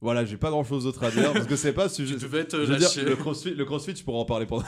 Voilà, 0.00 0.24
j'ai 0.24 0.36
pas 0.36 0.50
grand 0.50 0.62
chose 0.62 0.84
d'autre 0.84 1.02
à 1.02 1.10
dire 1.10 1.32
parce 1.32 1.46
que 1.46 1.56
c'est 1.56 1.72
pas 1.72 1.88
sujet. 1.88 2.14
Tu 2.16 2.22
devais 2.22 2.44
te 2.46 2.56
Je 2.56 2.60
veux 2.72 2.78
dire, 2.78 2.86
lâcher. 2.88 3.02
le 3.02 3.16
crossfit, 3.16 3.54
le 3.54 3.64
crossfit, 3.64 3.96
je 3.96 4.04
pourrais 4.04 4.18
en 4.20 4.24
parler 4.24 4.46
pendant. 4.46 4.64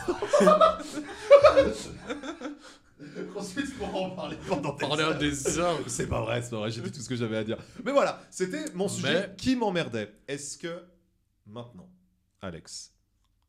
le 2.99 3.25
crossfit, 3.27 3.61
je 3.67 3.71
pourrais 3.73 3.99
en 4.01 4.11
parler 4.11 4.37
pendant 4.49 4.73
des 4.75 4.79
Pendant 4.81 4.99
heures. 4.99 5.19
des 5.19 5.59
heures. 5.59 5.79
C'est 5.87 6.09
pas 6.09 6.21
vrai, 6.23 6.43
c'est 6.43 6.51
pas 6.51 6.57
vrai, 6.59 6.71
j'ai 6.71 6.81
dit 6.81 6.91
tout 6.91 7.01
ce 7.01 7.09
que 7.09 7.15
j'avais 7.17 7.37
à 7.37 7.45
dire. 7.45 7.59
Mais 7.85 7.93
voilà, 7.93 8.21
c'était 8.31 8.65
mon 8.75 8.89
sujet 8.89 9.29
Mais- 9.29 9.37
qui 9.37 9.55
m'emmerdait. 9.57 10.13
Est-ce 10.27 10.59
que 10.59 10.83
maintenant, 11.47 11.89
Alex, 12.43 12.93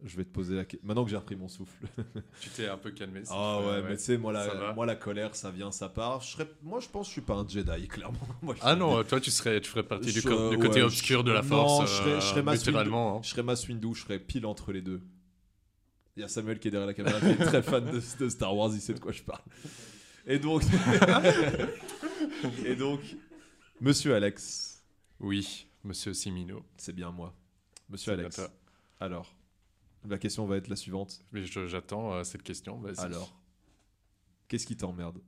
je 0.03 0.15
vais 0.17 0.23
te 0.23 0.29
poser 0.31 0.55
la 0.55 0.65
question. 0.65 0.87
Maintenant 0.87 1.03
que 1.03 1.09
j'ai 1.09 1.17
repris 1.17 1.35
mon 1.35 1.49
souffle. 1.49 1.85
Tu 2.41 2.49
t'es 2.49 2.67
un 2.67 2.77
peu 2.77 2.91
calmé. 2.91 3.21
Ah 3.29 3.59
ouais, 3.61 3.81
mais 3.83 3.97
tu 3.97 4.03
sais, 4.03 4.17
moi 4.17 4.31
la, 4.31 4.73
moi 4.73 4.85
la 4.85 4.95
colère, 4.95 5.35
ça 5.35 5.51
vient, 5.51 5.71
ça 5.71 5.89
part. 5.89 6.21
Je 6.21 6.31
serais, 6.31 6.49
moi 6.63 6.79
je 6.79 6.87
pense 6.87 7.07
que 7.07 7.09
je 7.09 7.13
suis 7.13 7.21
pas 7.21 7.35
un 7.35 7.47
Jedi, 7.47 7.87
clairement. 7.87 8.17
Moi, 8.41 8.55
Ah 8.61 8.75
non, 8.75 8.99
euh, 8.99 9.03
toi 9.03 9.19
tu 9.19 9.31
serais, 9.31 9.59
tu 9.61 9.69
ferais 9.69 9.83
partie 9.83 10.13
du, 10.13 10.21
côté 10.21 10.55
ouais, 10.57 10.81
obscur 10.83 11.19
je- 11.21 11.25
de 11.25 11.31
la 11.31 11.41
non, 11.41 11.47
force. 11.47 11.91
je 11.91 11.95
serais- 11.97 12.21
je 12.21 12.25
serais 12.25 12.39
euh, 12.39 12.43
Windu. 12.43 12.57
littéralement. 12.57 13.17
hein. 13.17 13.21
Je 13.23 13.29
serais 13.29 13.41
Windu, 13.67 13.93
je 13.93 14.01
serais 14.03 14.19
pile 14.19 14.45
entre 14.45 14.71
les 14.71 14.81
deux. 14.81 15.01
Il 16.17 16.21
y 16.21 16.23
a 16.23 16.27
Samuel 16.27 16.59
qui 16.59 16.67
est 16.67 16.71
derrière 16.71 16.87
la 16.87 16.93
caméra, 16.93 17.19
qui 17.19 17.27
est 17.27 17.37
très 17.45 17.61
fan 17.61 17.85
de, 17.85 18.01
de 18.19 18.29
Star 18.29 18.55
Wars, 18.55 18.71
il 18.73 18.81
sait 18.81 18.93
de 18.93 18.99
quoi 18.99 19.11
je 19.11 19.21
parle. 19.23 19.41
Et 20.27 20.37
donc, 20.39 20.63
et 22.65 22.75
donc, 22.75 22.99
Monsieur 23.81 24.15
Alex, 24.15 24.83
Oui, 25.19 25.67
monsieur 25.83 26.13
Simino. 26.13 26.63
c'est 26.77 26.93
bien 26.93 27.11
moi. 27.11 27.33
Monsieur 27.89 28.13
Alex. 28.13 28.41
Alors, 28.99 29.33
la 30.07 30.17
question 30.17 30.45
va 30.45 30.57
être 30.57 30.67
la 30.67 30.75
suivante. 30.75 31.21
Mais 31.31 31.43
j'attends 31.43 32.13
euh, 32.13 32.23
cette 32.23 32.43
question. 32.43 32.79
vas-y. 32.79 32.99
Alors, 32.99 33.33
qu'est-ce 34.47 34.65
qui 34.65 34.77
t'emmerde? 34.77 35.19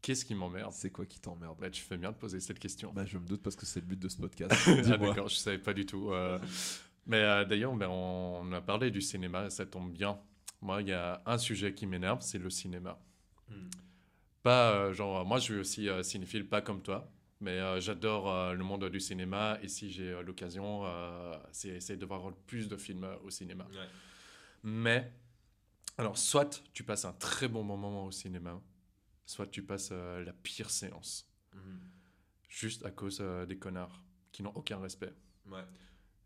Qu'est-ce 0.00 0.24
qui 0.24 0.34
m'emmerde? 0.34 0.72
C'est 0.72 0.90
quoi 0.90 1.06
qui 1.06 1.20
t'emmerde? 1.20 1.56
Bah, 1.60 1.70
Tu 1.70 1.82
fais 1.82 1.96
bien 1.96 2.12
de 2.12 2.16
poser 2.16 2.40
cette 2.40 2.58
question. 2.58 2.92
Bah, 2.92 3.04
je 3.04 3.18
me 3.18 3.26
doute 3.26 3.42
parce 3.42 3.56
que 3.56 3.66
c'est 3.66 3.80
le 3.80 3.86
but 3.86 3.98
de 3.98 4.08
ce 4.08 4.16
podcast. 4.16 4.52
ah 4.66 4.96
d'accord, 4.96 5.28
je 5.28 5.34
savais 5.36 5.58
pas 5.58 5.74
du 5.74 5.84
tout. 5.86 6.10
euh. 6.12 6.38
Mais 7.06 7.22
euh, 7.22 7.44
d'ailleurs, 7.44 7.74
ben, 7.74 7.88
on 7.88 8.52
a 8.52 8.60
parlé 8.60 8.90
du 8.90 9.00
cinéma 9.00 9.46
et 9.46 9.50
ça 9.50 9.66
tombe 9.66 9.92
bien. 9.92 10.20
Moi, 10.60 10.82
il 10.82 10.88
y 10.88 10.92
a 10.92 11.22
un 11.26 11.38
sujet 11.38 11.72
qui 11.74 11.86
m'énerve, 11.86 12.20
c'est 12.20 12.38
le 12.38 12.50
cinéma. 12.50 12.98
Hmm. 13.48 13.68
Pas 14.42 14.72
euh, 14.72 14.92
genre, 14.92 15.24
moi 15.24 15.38
je 15.38 15.44
suis 15.44 15.58
aussi 15.58 15.88
euh, 15.88 16.02
cinéphile, 16.02 16.46
pas 16.48 16.60
comme 16.60 16.82
toi, 16.82 17.10
mais 17.40 17.58
euh, 17.58 17.80
j'adore 17.80 18.30
euh, 18.30 18.54
le 18.54 18.64
monde 18.64 18.88
du 18.88 19.00
cinéma 19.00 19.58
et 19.62 19.68
si 19.68 19.90
j'ai 19.90 20.12
euh, 20.12 20.22
l'occasion, 20.22 20.84
c'est 21.52 21.68
essayer 21.68 21.98
de 21.98 22.06
voir 22.06 22.28
le 22.28 22.36
plus 22.46 22.68
de 22.68 22.76
films 22.76 23.08
au 23.24 23.30
cinéma. 23.30 23.66
Mais, 24.62 25.12
alors, 25.96 26.18
soit 26.18 26.62
tu 26.72 26.84
passes 26.84 27.04
un 27.04 27.12
très 27.12 27.48
bon 27.48 27.62
moment 27.62 28.06
au 28.06 28.10
cinéma, 28.10 28.60
soit 29.24 29.46
tu 29.46 29.62
passes 29.62 29.92
la 29.92 30.32
pire 30.32 30.70
séance, 30.70 31.30
juste 32.48 32.84
à 32.84 32.90
cause 32.90 33.22
des 33.46 33.58
connards 33.58 34.02
qui 34.32 34.42
n'ont 34.42 34.52
aucun 34.54 34.78
respect. 34.78 35.12
Ouais. 35.50 35.64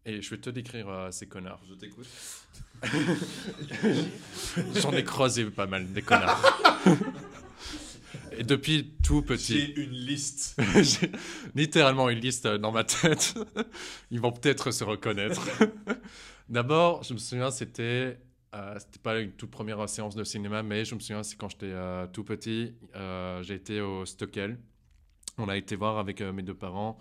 Et 0.05 0.21
je 0.21 0.31
vais 0.31 0.39
te 0.39 0.51
décrire 0.51 0.89
euh, 0.89 1.11
ces 1.13 1.29
connards. 1.29 1.61
Je 1.69 1.75
t'écoute. 1.75 2.09
J'en 4.75 4.93
ai 4.93 5.05
croisé 5.05 5.45
pas 5.45 5.67
mal, 5.67 5.93
des 5.93 6.03
connards. 6.03 6.43
Et 8.39 8.45
depuis 8.45 8.95
tout 9.03 9.23
petit, 9.23 9.75
J'ai 9.75 9.83
une 9.83 9.91
liste. 9.91 10.61
j'ai 10.75 11.11
littéralement 11.55 12.09
une 12.09 12.21
liste 12.21 12.47
euh, 12.47 12.59
dans 12.59 12.73
ma 12.73 12.85
tête. 12.85 13.35
Ils 14.11 14.21
vont 14.21 14.33
peut-être 14.33 14.71
se 14.71 14.85
reconnaître. 14.85 15.47
D'abord, 16.49 17.03
je 17.03 17.15
me 17.15 17.19
souviens, 17.19 17.51
c'était 17.51 18.19
euh, 18.55 18.75
c'était 18.79 18.99
pas 18.99 19.19
une 19.19 19.33
toute 19.33 19.51
première 19.51 19.89
séance 19.89 20.15
de 20.15 20.25
cinéma, 20.25 20.63
mais 20.63 20.85
je 20.85 20.95
me 20.95 21.01
souviens, 21.01 21.23
c'est 21.23 21.37
quand 21.37 21.49
j'étais 21.49 21.73
euh, 21.73 22.07
tout 22.07 22.25
petit, 22.25 22.75
euh, 22.95 23.43
j'ai 23.43 23.55
été 23.55 23.81
au 23.81 24.05
Stockel. 24.05 24.59
On 25.39 25.49
a 25.49 25.57
été 25.57 25.77
voir 25.77 25.99
avec 25.99 26.21
mes 26.21 26.43
deux 26.43 26.55
parents 26.55 26.99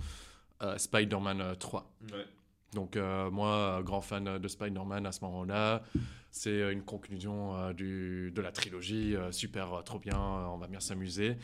Spider-Man 0.78 1.42
euh, 1.42 1.56
3. 1.56 1.92
Ouais. 2.12 2.26
Donc 2.74 2.96
euh, 2.96 3.30
moi, 3.32 3.80
euh, 3.80 3.82
grand 3.82 4.02
fan 4.02 4.38
de 4.38 4.48
Spider-Man 4.48 5.06
à 5.06 5.12
ce 5.12 5.24
moment-là, 5.26 5.84
c'est 6.32 6.50
euh, 6.50 6.72
une 6.72 6.84
conclusion 6.84 7.56
euh, 7.58 7.74
du, 7.74 8.32
de 8.34 8.42
la 8.42 8.52
trilogie, 8.54 9.16
euh, 9.16 9.32
super, 9.34 9.82
trop 9.84 10.00
bien, 10.00 10.18
on 10.18 10.58
va 10.58 10.68
bien 10.68 10.80
s'amuser. 10.80 11.36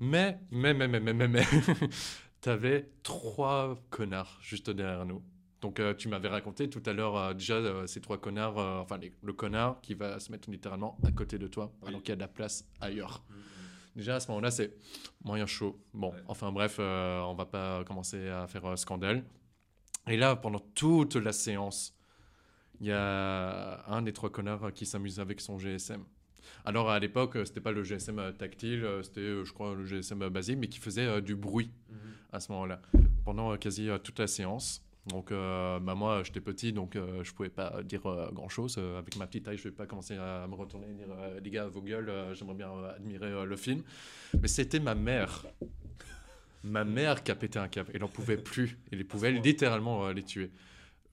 Mais, 0.00 0.38
mais, 0.50 0.74
mais, 0.74 0.88
mais, 0.88 0.98
mais, 0.98 1.12
mais, 1.14 1.28
mais, 1.28 1.44
t'avais 2.40 2.90
trois 3.02 3.78
connards 3.90 4.38
juste 4.42 4.70
derrière 4.70 5.06
nous. 5.06 5.22
Donc 5.60 5.80
tu 5.96 6.08
m'avais 6.08 6.26
raconté 6.28 6.68
tout 6.68 6.82
à 6.86 6.92
l'heure 6.92 7.36
déjà 7.36 7.86
ces 7.86 8.00
trois 8.00 8.18
connards, 8.18 8.56
enfin 8.80 8.98
les- 8.98 9.12
le 9.22 9.32
connard 9.32 9.80
qui 9.80 9.94
va 9.94 10.18
se 10.18 10.32
mettre 10.32 10.50
littéralement 10.50 10.98
à 11.06 11.12
côté 11.12 11.38
de 11.38 11.46
toi, 11.46 11.72
Oui. 11.82 11.88
alors 11.90 12.00
qu'il 12.02 12.08
y 12.08 12.12
a 12.14 12.16
de 12.16 12.20
la 12.20 12.26
place 12.26 12.66
ailleurs. 12.80 13.22
Déjà 13.94 14.16
à 14.16 14.20
ce 14.20 14.26
moment-là, 14.32 14.50
c'est 14.50 14.74
moyen 15.22 15.46
chaud. 15.46 15.78
Bon, 15.94 16.10
Ouais. 16.10 16.16
enfin 16.26 16.50
bref, 16.50 16.78
euh, 16.80 17.20
on 17.20 17.34
va 17.34 17.44
pas 17.46 17.84
commencer 17.84 18.28
à 18.28 18.48
faire 18.48 18.64
euh, 18.66 18.74
scandale. 18.74 19.22
Et 20.08 20.16
là, 20.16 20.36
pendant 20.36 20.60
toute 20.74 21.16
la 21.16 21.32
séance, 21.32 21.94
il 22.80 22.88
y 22.88 22.92
a 22.92 23.84
un 23.86 24.02
des 24.02 24.12
trois 24.12 24.30
connards 24.30 24.72
qui 24.72 24.86
s'amuse 24.86 25.20
avec 25.20 25.40
son 25.40 25.58
GSM. 25.58 26.02
Alors 26.64 26.90
à 26.90 26.98
l'époque, 26.98 27.38
c'était 27.44 27.60
pas 27.60 27.72
le 27.72 27.84
GSM 27.84 28.18
euh, 28.18 28.32
tactile, 28.32 28.84
euh, 28.84 29.02
c'était, 29.02 29.20
euh, 29.20 29.44
je 29.44 29.52
crois, 29.52 29.74
le 29.74 29.84
GSM 29.84 30.28
basique, 30.28 30.58
mais 30.58 30.68
qui 30.68 30.80
faisait 30.80 31.20
du 31.22 31.36
bruit 31.36 31.70
à 32.32 32.40
ce 32.40 32.50
moment-là, 32.52 32.80
pendant 33.24 33.56
quasi 33.56 33.88
toute 34.02 34.18
la 34.18 34.26
séance. 34.26 34.82
Donc, 35.06 35.32
euh, 35.32 35.80
bah, 35.80 35.94
moi, 35.94 36.22
j'étais 36.22 36.40
petit, 36.40 36.72
donc 36.72 36.94
euh, 36.94 37.24
je 37.24 37.34
pouvais 37.34 37.48
pas 37.48 37.82
dire 37.82 38.06
euh, 38.06 38.30
grand-chose. 38.30 38.78
Avec 38.78 39.16
ma 39.16 39.26
petite 39.26 39.44
taille, 39.44 39.56
je 39.56 39.64
vais 39.64 39.72
pas 39.72 39.86
commencer 39.86 40.16
à 40.16 40.46
me 40.48 40.54
retourner 40.54 40.86
et 40.90 40.94
dire 40.94 41.08
les 41.42 41.50
gars, 41.50 41.66
vos 41.66 41.82
gueules, 41.82 42.10
j'aimerais 42.34 42.54
bien 42.54 42.70
admirer 42.96 43.44
le 43.44 43.56
film. 43.56 43.82
Mais 44.40 44.48
c'était 44.48 44.80
ma 44.80 44.94
mère, 44.94 45.44
ma 46.62 46.84
mère 46.84 47.22
qui 47.22 47.30
a 47.30 47.34
pété 47.34 47.58
un 47.58 47.68
câble. 47.68 47.90
Elle 47.94 48.00
n'en 48.00 48.08
pouvait 48.08 48.36
plus. 48.38 48.78
Elle 48.90 49.04
pouvait 49.06 49.32
littéralement 49.32 50.06
euh, 50.06 50.12
les 50.12 50.22
tuer. 50.22 50.50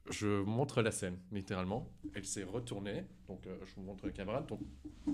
Je 0.10 0.42
montre 0.44 0.82
la 0.82 0.92
scène, 0.92 1.20
littéralement. 1.32 1.88
Elle 2.16 2.26
s'est 2.26 2.44
retournée, 2.44 3.06
donc 3.28 3.46
euh, 3.46 3.56
je 3.66 3.76
vous 3.76 3.84
montre 3.84 4.06
le 4.06 4.12
camarade. 4.12 4.48
Donc, 4.48 4.60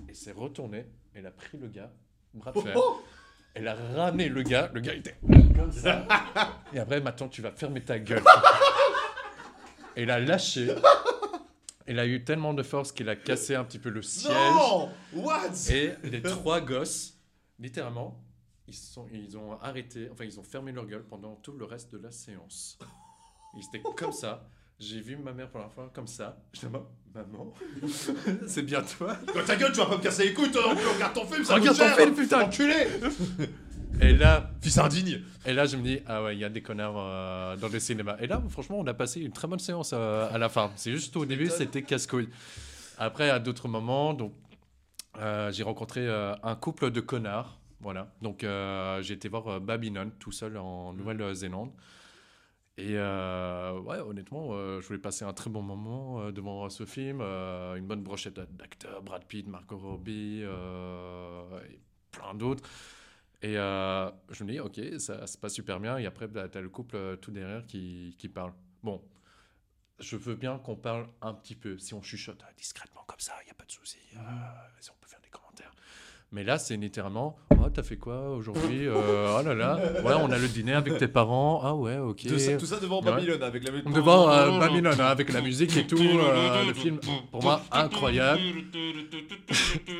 elle 0.08 0.15
s'est 0.15 0.32
retournée, 0.32 0.86
elle 1.13 1.25
a 1.25 1.32
pris 1.32 1.58
le 1.58 1.68
gars, 1.68 1.92
bras 2.34 2.54
de 2.54 2.60
fer. 2.62 2.77
Elle 3.56 3.68
a 3.68 3.75
ramené 3.75 4.30
le 4.30 4.42
gars, 4.44 4.70
le 4.74 4.80
gars 4.82 4.94
était 4.94 5.15
comme 5.56 5.72
ça. 5.72 6.06
Et 6.74 6.80
après, 6.80 7.00
maintenant, 7.01 7.30
tu 7.30 7.42
vas 7.42 7.51
fermer 7.51 7.82
ta 7.82 8.00
gueule. 8.00 8.24
Elle 9.96 10.12
a 10.12 10.20
lâché. 10.20 10.75
Elle 11.86 12.00
a 12.00 12.06
eu 12.06 12.25
tellement 12.25 12.54
de 12.54 12.63
force 12.63 12.92
qu'elle 12.92 13.08
a 13.08 13.15
cassé 13.15 13.56
un 13.56 13.63
petit 13.63 13.80
peu 13.80 13.89
le 13.89 14.01
siège. 14.01 14.34
Non 14.34 14.89
What? 15.13 15.51
Et 15.72 15.94
les 16.04 16.22
trois 16.22 16.60
gosses, 16.60 17.18
littéralement, 17.60 18.22
ils, 18.68 18.74
sont, 18.74 19.06
ils 19.14 19.38
ont 19.38 19.60
arrêté, 19.62 20.10
enfin, 20.12 20.24
ils 20.24 20.40
ont 20.40 20.44
fermé 20.44 20.72
leur 20.72 20.86
gueule 20.86 21.04
pendant 21.04 21.36
tout 21.36 21.54
le 21.54 21.66
reste 21.66 21.92
de 21.94 21.98
la 22.00 22.12
séance. 22.12 22.78
Ils 23.56 23.64
étaient 23.66 23.82
comme 23.96 24.12
ça. 24.12 24.48
J'ai 24.78 25.00
vu 25.00 25.16
ma 25.16 25.32
mère 25.32 25.50
pour 25.50 25.62
la 25.62 25.70
fois 25.70 25.90
comme 25.94 26.08
ça. 26.08 26.38
Je 26.54 26.62
dis, 26.62 26.66
maman, 27.14 27.54
c'est 28.48 28.64
bien 28.64 28.82
toi. 28.82 29.16
Dans 29.34 29.46
ta 29.46 29.56
gueule, 29.56 29.72
tu 29.72 29.78
vas 29.78 29.86
pas 29.86 29.98
me 29.98 30.04
casser 30.04 30.26
les 30.26 30.34
couilles, 30.34 30.52
toi 30.52 30.64
non 30.68 30.76
plus, 30.76 30.88
regarde 30.88 31.14
ton 31.14 31.26
film, 31.26 31.46
ça 31.46 31.56
Regarde 31.56 31.78
ton 31.78 31.86
cher. 31.86 31.96
film, 31.96 32.14
putain. 32.14 32.42
Enculé 32.42 32.88
Et 34.02 34.14
là, 34.14 34.52
Fils 34.62 34.78
indigne 34.78 35.22
Et 35.46 35.54
là, 35.54 35.66
je 35.66 35.78
me 35.78 35.84
dis, 35.84 36.00
ah 36.08 36.24
ouais, 36.24 36.36
il 36.36 36.40
y 36.40 36.44
a 36.44 36.50
des 36.50 36.62
connards 36.62 36.98
euh, 36.98 37.56
dans 37.56 37.70
le 37.70 37.80
cinéma. 37.80 38.18
Et 38.20 38.28
là, 38.28 38.44
franchement, 38.50 38.78
on 38.80 38.88
a 38.88 38.94
passé 38.94 39.22
une 39.22 39.32
très 39.32 39.48
bonne 39.48 39.60
séance 39.60 39.92
euh, 39.94 40.30
à 40.30 40.38
la 40.38 40.50
fin. 40.50 40.72
C'est 40.76 40.92
juste 40.92 41.16
au 41.16 41.26
début, 41.26 41.48
c'était 41.48 41.82
casse-couille. 41.82 42.28
Après, 42.98 43.30
à 43.30 43.40
d'autres 43.40 43.70
moments, 43.70 44.14
donc, 44.14 44.34
euh, 45.20 45.54
j'ai 45.54 45.64
rencontré 45.64 46.06
un 46.10 46.56
couple 46.56 46.92
de 46.92 47.00
connards. 47.00 47.58
Voilà. 47.82 48.13
Donc, 48.22 48.44
euh, 48.44 49.01
j'ai 49.01 49.13
été 49.15 49.27
voir 49.29 49.48
euh, 49.48 49.60
Babylone 49.60 50.12
tout 50.20 50.32
seul 50.32 50.58
en 50.58 50.94
Nouvelle-Zélande. 50.94 51.72
Et 52.77 52.98
euh, 52.98 53.79
ouais, 53.79 54.00
honnêtement, 54.00 54.50
euh, 54.51 54.82
je 54.82 54.88
voulais 54.88 55.00
passer 55.00 55.24
un 55.24 55.32
très 55.32 55.50
bon 55.50 55.62
moment 55.62 56.20
euh, 56.22 56.32
devant 56.32 56.70
ce 56.70 56.86
film. 56.86 57.22
une 57.22 57.86
bonne 57.86 58.03
brochette 58.03 58.39
d'acteurs, 58.58 59.01
Brad 59.01 59.24
Pitt, 59.25 59.48
Margot 59.48 59.77
Robbie, 59.77 60.41
et 60.41 61.79
plein 62.12 62.34
d'autres. 62.34 62.67
Et 63.41 63.53
je 63.53 64.44
me 64.44 64.51
dis, 64.51 64.60
ok, 64.60 64.79
ça 65.00 65.27
se 65.27 65.38
passe 65.38 65.53
super 65.53 65.79
bien. 65.79 65.98
Et 65.98 66.05
après, 66.05 66.27
bah, 66.27 66.50
tu 66.50 66.58
as 66.58 66.62
le 66.62 66.70
couple 66.70 67.17
tout 67.22 67.32
derrière 67.32 67.65
qui, 67.65 68.15
qui 68.17 68.27
parle. 68.27 68.53
Bon, 68.84 69.01
je 70.00 70.18
veux 70.18 70.36
bien 70.36 70.58
qu'on 70.58 70.75
parle 70.75 71.08
un 71.22 71.34
petit 71.34 71.56
peu. 71.56 71.78
Si 71.78 71.94
on 71.94 72.02
chuchote 72.02 72.42
euh, 72.44 72.52
discrètement 72.58 73.02
comme 73.08 73.20
ça, 73.20 73.34
il 73.42 73.46
n'y 73.46 73.52
a 73.52 73.56
pas 73.56 73.66
de 73.66 73.72
souci. 73.72 73.98
euh, 74.16 74.20
si 74.80 74.90
on 74.92 74.96
peut 75.02 75.08
faire 75.08 75.22
des 75.24 75.30
commentaires. 75.30 75.72
Mais 76.32 76.44
là, 76.44 76.58
c'est 76.58 76.75
littéralement, 76.75 77.38
oh, 77.52 77.70
t'as 77.74 77.84
fait 77.84 77.96
quoi 77.98 78.32
aujourd'hui 78.32 78.88
Euh, 78.88 79.38
Oh 79.40 79.42
là 79.44 79.54
là, 79.54 79.75
ouais, 80.04 80.14
on 80.16 80.30
a 80.32 80.38
le 80.38 80.48
dîner 80.50 80.74
avec 80.74 80.98
tes 80.98 81.08
parents. 81.08 81.62
Ah 81.64 81.75
ouais, 81.75 81.98
ok. 81.98 82.24
Tout 82.28 82.40
ça, 82.40 82.58
tout 82.58 82.66
ça 82.66 82.80
devant 82.80 83.00
Ouais. 83.02 83.12
Babylone 83.12 83.42
avec 83.44 83.64
la 83.64 83.72
musique. 83.72 83.90
Devant 83.94 84.30
euh, 84.30 84.60
Babylone, 84.60 85.00
hein, 85.00 85.06
avec 85.06 85.32
la 85.32 85.40
musique 85.42 85.78
et 85.78 85.88
tout, 85.88 85.98
euh, 85.98 86.66
le 86.66 86.74
film, 86.74 87.00
pour 87.32 87.42
moi, 87.44 87.62
incroyable. 87.72 88.42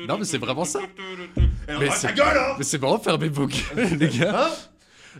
Non, 0.08 0.18
mais 0.18 0.24
c'est 0.24 0.38
vraiment 0.38 0.64
ça. 0.64 0.80
Mais 1.68 1.90
c'est- 1.90 2.12
gueule, 2.12 2.36
hein 2.36 2.54
Mais 2.58 2.64
c'est 2.64 2.78
vraiment 2.78 2.98
fermez 2.98 3.28
vos 3.28 3.46
gueules, 3.46 3.94
les 3.98 4.08
gars. 4.08 4.46
Hein? 4.46 4.50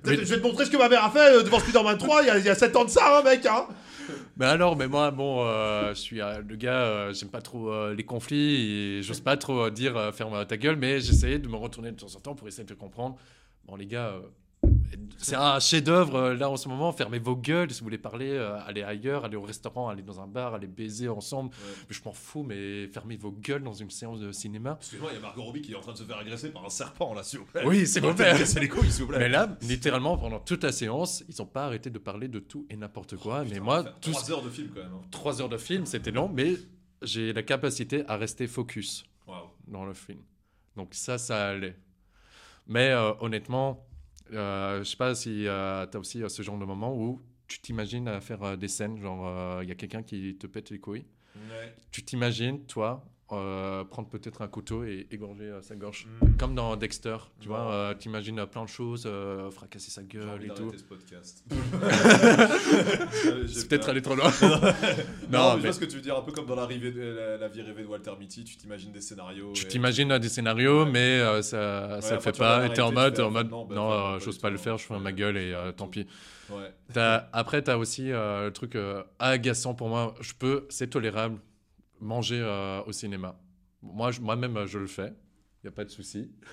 Mais- 0.04 0.16
Je 0.16 0.24
vais 0.34 0.36
te 0.40 0.42
montrer 0.46 0.66
ce 0.66 0.70
que 0.70 0.76
ma 0.76 0.88
mère 0.90 1.04
a 1.04 1.10
fait 1.10 1.42
devant 1.42 1.58
Spider-Man 1.58 1.96
3 1.98 2.22
il 2.22 2.26
y, 2.26 2.30
a, 2.30 2.38
il 2.38 2.44
y 2.44 2.48
a 2.50 2.54
7 2.54 2.76
ans 2.76 2.84
de 2.84 2.90
ça, 2.90 3.18
hein, 3.18 3.22
mec 3.22 3.46
hein 3.46 3.66
Mais 4.36 4.44
alors, 4.44 4.76
mais 4.76 4.86
moi, 4.86 5.10
bon, 5.10 5.46
euh, 5.46 5.94
je 5.94 6.00
suis 6.00 6.20
euh, 6.20 6.42
le 6.46 6.56
gars, 6.56 6.82
euh, 6.82 7.12
j'aime 7.14 7.30
pas 7.30 7.40
trop 7.40 7.90
les 7.92 8.04
conflits 8.04 8.98
et 8.98 9.02
j'ose 9.02 9.20
pas 9.20 9.38
trop 9.38 9.70
dire 9.70 10.12
ferme 10.14 10.44
ta 10.44 10.58
gueule, 10.58 10.76
mais 10.76 11.00
j'essayais 11.00 11.38
de 11.38 11.48
me 11.48 11.56
retourner 11.56 11.90
de 11.90 11.96
temps 11.96 12.14
en 12.14 12.20
temps 12.20 12.34
pour 12.34 12.46
essayer 12.46 12.64
de 12.64 12.74
te 12.74 12.78
comprendre. 12.78 13.16
Bon, 13.64 13.76
les 13.76 13.86
gars, 13.86 14.14
c'est 15.18 15.34
un 15.36 15.58
chef-d'œuvre 15.60 16.14
euh, 16.16 16.34
là 16.34 16.50
en 16.50 16.56
ce 16.56 16.68
moment. 16.68 16.92
Fermez 16.92 17.18
vos 17.18 17.36
gueules 17.36 17.70
si 17.70 17.80
vous 17.80 17.84
voulez 17.86 17.98
parler, 17.98 18.30
euh, 18.30 18.58
allez 18.66 18.82
ailleurs, 18.82 19.24
allez 19.24 19.36
au 19.36 19.42
restaurant, 19.42 19.88
allez 19.88 20.02
dans 20.02 20.20
un 20.20 20.26
bar, 20.26 20.54
allez 20.54 20.66
baiser 20.66 21.08
ensemble. 21.08 21.50
Mais 21.88 21.94
je 21.94 22.00
m'en 22.04 22.12
fous, 22.12 22.42
mais 22.42 22.86
fermez 22.88 23.16
vos 23.16 23.32
gueules 23.32 23.62
dans 23.62 23.72
une 23.72 23.90
séance 23.90 24.20
de 24.20 24.30
cinéma. 24.32 24.76
Excuse-moi, 24.80 25.10
il 25.12 25.16
y 25.16 25.18
a 25.18 25.20
Margot 25.22 25.42
Robbie 25.42 25.62
qui 25.62 25.72
est 25.72 25.76
en 25.76 25.80
train 25.80 25.92
de 25.92 25.98
se 25.98 26.04
faire 26.04 26.18
agresser 26.18 26.50
par 26.50 26.64
un 26.64 26.68
serpent 26.70 27.14
là, 27.14 27.22
s'il 27.22 27.38
vous 27.40 27.44
plaît. 27.46 27.62
Oui, 27.64 27.84
mauvais. 28.02 28.32
de 28.34 28.38
casser 28.38 28.60
les 28.60 28.68
couilles, 28.68 28.90
s'il 28.90 29.02
vous 29.02 29.08
plaît. 29.08 29.18
Mais 29.18 29.28
là, 29.28 29.56
littéralement, 29.62 30.16
pendant 30.18 30.38
toute 30.40 30.62
la 30.64 30.72
séance, 30.72 31.24
ils 31.28 31.34
n'ont 31.38 31.46
pas 31.46 31.64
arrêté 31.66 31.90
de 31.90 31.98
parler 31.98 32.28
de 32.28 32.38
tout 32.38 32.66
et 32.70 32.76
n'importe 32.76 33.16
quoi. 33.16 33.44
mais 33.44 33.60
moi, 33.60 33.84
tout, 34.00 34.10
3 34.12 34.30
heures 34.30 34.42
de 34.42 34.50
film 34.50 34.68
quand 34.74 34.80
même. 34.82 34.92
hein. 34.94 35.02
trois 35.10 35.40
heures 35.40 35.48
de 35.48 35.58
film, 35.58 35.86
c'était 35.86 36.10
long, 36.10 36.28
mais 36.32 36.54
j'ai 37.02 37.32
la 37.32 37.42
capacité 37.42 38.04
à 38.08 38.16
rester 38.16 38.46
focus 38.46 39.04
dans 39.66 39.84
le 39.84 39.94
film. 39.94 40.20
Donc 40.76 40.90
ça, 40.92 41.18
ça 41.18 41.48
allait. 41.48 41.76
Mais 42.66 42.90
euh, 42.90 43.12
honnêtement, 43.20 43.85
je 44.30 44.82
sais 44.84 44.96
pas 44.96 45.14
si 45.14 45.42
tu 45.42 45.48
as 45.48 45.88
aussi 45.98 46.22
euh, 46.22 46.28
ce 46.28 46.42
genre 46.42 46.58
de 46.58 46.64
moment 46.64 46.94
où 46.96 47.20
tu 47.46 47.60
t'imagines 47.60 48.08
à 48.08 48.20
faire 48.20 48.42
euh, 48.42 48.56
des 48.56 48.68
scènes, 48.68 48.98
genre 48.98 49.26
euh, 49.26 49.60
il 49.62 49.68
y 49.68 49.72
a 49.72 49.74
quelqu'un 49.74 50.02
qui 50.02 50.36
te 50.36 50.46
pète 50.46 50.70
les 50.70 50.78
couilles. 50.78 51.04
Tu 51.90 52.02
t'imagines, 52.02 52.64
toi, 52.66 53.04
euh, 53.32 53.82
prendre 53.84 54.08
peut-être 54.08 54.40
un 54.42 54.46
couteau 54.46 54.84
et 54.84 55.08
égorger 55.10 55.44
euh, 55.44 55.60
sa 55.60 55.74
gorge. 55.74 56.06
Mm. 56.22 56.36
Comme 56.38 56.54
dans 56.54 56.76
Dexter, 56.76 57.16
tu 57.40 57.48
Ouais. 57.48 57.54
vois, 57.56 57.72
euh, 57.72 57.94
t'imagines 57.94 58.38
euh, 58.38 58.46
plein 58.46 58.62
de 58.62 58.68
choses, 58.68 59.02
euh, 59.06 59.50
fracasser 59.50 59.90
sa 59.90 60.02
gueule 60.04 60.44
et 60.44 60.48
tout. 60.48 60.70
ce 60.76 60.84
podcast. 60.84 61.44
C'est 63.48 63.68
peut-être 63.68 63.88
aller 63.88 64.02
trop 64.02 64.14
loin. 64.14 64.30
Non, 65.28 65.40
non, 65.40 65.50
mais 65.54 65.56
je 65.56 65.62
vois 65.66 65.72
ce 65.72 65.80
que 65.80 65.84
tu 65.86 65.96
veux 65.96 66.02
dire, 66.02 66.16
un 66.16 66.22
peu 66.22 66.30
comme 66.30 66.46
dans 66.46 66.54
la, 66.54 66.66
rivée 66.66 66.92
de- 66.92 67.00
la, 67.02 67.36
la 67.36 67.48
vie 67.48 67.60
rêvée 67.62 67.82
de 67.82 67.88
Walter 67.88 68.12
Mitty, 68.18 68.44
tu 68.44 68.56
t'imagines 68.56 68.92
des 68.92 69.00
scénarios. 69.00 69.52
tu 69.54 69.64
et- 69.64 69.68
t'imagines 69.68 70.16
des 70.18 70.28
scénarios, 70.28 70.86
mais 70.86 71.18
euh, 71.18 71.42
ça, 71.42 72.00
ça 72.00 72.14
le 72.14 72.20
fait 72.20 72.36
pas. 72.38 72.66
Et 72.66 72.72
t'es 72.72 72.80
en 72.82 72.92
mode, 72.92 73.16
fais, 73.16 73.22
en 73.22 73.30
mode, 73.32 73.50
non, 73.50 73.64
bah, 73.64 73.74
non, 73.74 73.92
euh, 73.92 74.18
j'ose 74.20 74.38
pas 74.38 74.50
le 74.50 74.56
faire, 74.56 74.78
je 74.78 74.84
fais 74.84 74.94
ouais. 74.94 75.00
ma 75.00 75.10
gueule 75.12 75.36
et 75.36 75.52
tant 75.76 75.88
pis. 75.88 76.06
Ouais. 76.50 76.72
T'as- 76.92 77.28
après, 77.32 77.62
tu 77.62 77.70
as 77.72 77.78
aussi 77.78 78.04
le 78.10 78.50
truc 78.50 78.76
agaçant 79.18 79.74
pour 79.74 79.88
moi. 79.88 80.14
Je 80.20 80.32
peux, 80.38 80.66
c'est 80.68 80.88
tolérable, 80.88 81.38
manger 82.00 82.40
euh, 82.40 82.82
au 82.84 82.92
cinéma. 82.92 83.38
Moi, 83.82 84.10
je- 84.10 84.20
moi-même, 84.20 84.66
je 84.66 84.78
le 84.78 84.86
fais. 84.86 85.08
Il 85.62 85.66
n'y 85.66 85.68
a 85.68 85.72
pas 85.72 85.84
de 85.84 85.90
souci. 85.90 86.30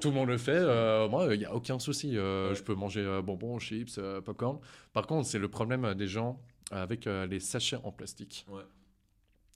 Tout 0.00 0.08
le 0.10 0.14
monde 0.14 0.28
le 0.28 0.38
fait. 0.38 0.52
euh, 0.52 1.08
moi, 1.08 1.34
il 1.34 1.38
n'y 1.38 1.44
a 1.44 1.54
aucun 1.54 1.78
souci. 1.78 2.16
euh, 2.16 2.50
Ouais. 2.50 2.54
Je 2.54 2.62
peux 2.62 2.74
manger 2.74 3.20
bonbons, 3.24 3.58
chips, 3.58 3.98
popcorn. 4.24 4.60
Par 4.92 5.06
contre, 5.06 5.26
c'est 5.28 5.38
le 5.40 5.48
problème 5.48 5.94
des 5.94 6.06
gens 6.06 6.40
avec 6.70 7.06
les 7.06 7.40
sachets 7.40 7.78
en 7.82 7.90
plastique. 7.92 8.46
Ouais. 8.48 8.62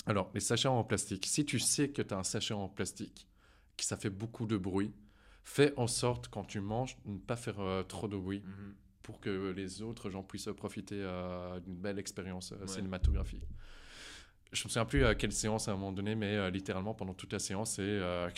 Alors, 0.07 0.31
les 0.35 0.41
sachets 0.41 0.67
en 0.69 0.83
plastique, 0.83 1.27
si 1.27 1.45
tu 1.45 1.61
sais 1.61 1.91
que 1.91 2.03
tu 2.03 2.13
as 2.13 2.19
un 2.19 2.25
sachet 2.25 2.55
en 2.55 2.69
plastique, 2.69 3.29
que 3.77 3.85
ça 3.85 3.97
fait 3.97 4.11
beaucoup 4.11 4.47
de 4.47 4.57
bruit, 4.57 4.93
fais 5.45 5.73
en 5.77 5.87
sorte, 5.87 6.27
quand 6.29 6.43
tu 6.45 6.61
manges, 6.61 6.97
de 7.05 7.13
ne 7.13 7.19
pas 7.19 7.37
faire 7.37 7.61
trop 7.87 8.09
de 8.09 8.17
bruit 8.17 8.43
Mhm. 8.45 8.75
Pour 9.03 9.21
que 9.21 9.53
les 9.57 9.83
autres 9.83 10.11
gens 10.11 10.23
puissent 10.23 10.49
profiter 10.57 10.97
euh, 10.99 11.59
d'une 11.61 11.77
belle 11.77 11.99
expérience 11.99 12.53
euh, 12.53 12.57
Ouais. 12.61 12.67
cinématographique. 12.69 13.43
Je 14.53 14.65
me 14.65 14.69
souviens 14.69 14.85
plus 14.85 15.05
à 15.05 15.15
quelle 15.15 15.33
séance 15.33 15.69
à 15.69 15.73
un 15.73 15.75
moment 15.75 15.93
donné, 15.93 16.15
mais 16.15 16.37
euh, 16.37 16.51
littéralement 16.51 16.95
pendant 16.95 17.15
toute 17.15 17.33
la 17.33 17.39
séance, 17.39 17.77
c'est. 17.77 17.83
euh, 17.83 18.29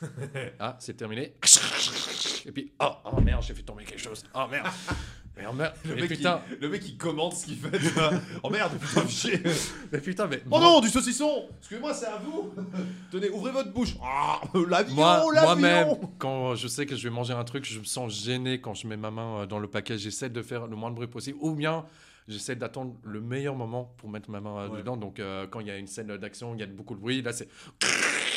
ah, 0.60 0.76
c'est 0.80 0.96
terminé. 0.96 1.34
Et 2.46 2.52
puis, 2.52 2.72
oh, 2.80 2.92
oh 3.04 3.20
merde, 3.20 3.42
j'ai 3.42 3.54
fait 3.54 3.62
tomber 3.62 3.84
quelque 3.84 4.00
chose. 4.00 4.22
Oh 4.34 4.46
merde. 4.50 4.68
Merde, 5.36 5.56
merde. 5.56 5.74
Le, 5.84 5.94
Mais 5.96 6.00
mec 6.02 6.10
putain, 6.10 6.40
qui, 6.48 6.54
le 6.60 6.68
mec 6.68 6.80
qui 6.82 6.96
commente 6.96 7.34
ce 7.34 7.46
qu'il 7.46 7.56
fait. 7.56 7.76
tu 7.78 7.88
vois. 7.88 8.10
oh 8.42 8.50
merde, 8.50 8.72
putain, 8.78 9.02
mais 9.92 9.98
putain, 10.00 10.26
mais. 10.28 10.42
Oh 10.50 10.60
non, 10.60 10.80
du 10.80 10.88
saucisson 10.88 11.48
Excusez-moi, 11.58 11.92
c'est 11.92 12.06
à 12.06 12.18
vous 12.18 12.52
Tenez, 13.10 13.30
ouvrez 13.30 13.50
votre 13.50 13.72
bouche. 13.72 13.96
Ah, 14.02 14.40
l'avion, 14.68 14.94
Moi, 14.94 15.24
moi-même, 15.32 15.88
quand 16.18 16.54
je 16.54 16.68
sais 16.68 16.86
que 16.86 16.94
je 16.94 17.08
vais 17.08 17.14
manger 17.14 17.32
un 17.32 17.42
truc, 17.44 17.64
je 17.64 17.80
me 17.80 17.84
sens 17.84 18.12
gêné 18.24 18.60
quand 18.60 18.74
je 18.74 18.86
mets 18.86 18.96
ma 18.96 19.10
main 19.10 19.40
euh, 19.40 19.46
dans 19.46 19.58
le 19.58 19.66
paquet. 19.68 19.98
J'essaie 19.98 20.30
de 20.30 20.40
faire 20.42 20.68
le 20.68 20.76
moins 20.76 20.90
de 20.90 20.94
bruit 20.94 21.08
possible. 21.08 21.38
Ou 21.40 21.52
bien, 21.54 21.84
j'essaie 22.28 22.54
d'attendre 22.54 22.94
le 23.02 23.20
meilleur 23.20 23.56
moment 23.56 23.92
pour 23.98 24.08
mettre 24.10 24.30
ma 24.30 24.40
main 24.40 24.56
euh, 24.56 24.68
Ouais. 24.68 24.78
dedans. 24.78 24.96
Donc, 24.96 25.18
euh, 25.18 25.48
quand 25.50 25.58
il 25.58 25.66
y 25.66 25.70
a 25.72 25.76
une 25.78 25.88
scène 25.88 26.16
d'action, 26.16 26.54
il 26.54 26.60
y 26.60 26.62
a 26.62 26.66
beaucoup 26.66 26.94
de 26.94 27.00
bruit. 27.00 27.22
Là, 27.22 27.32
c'est. 27.32 27.48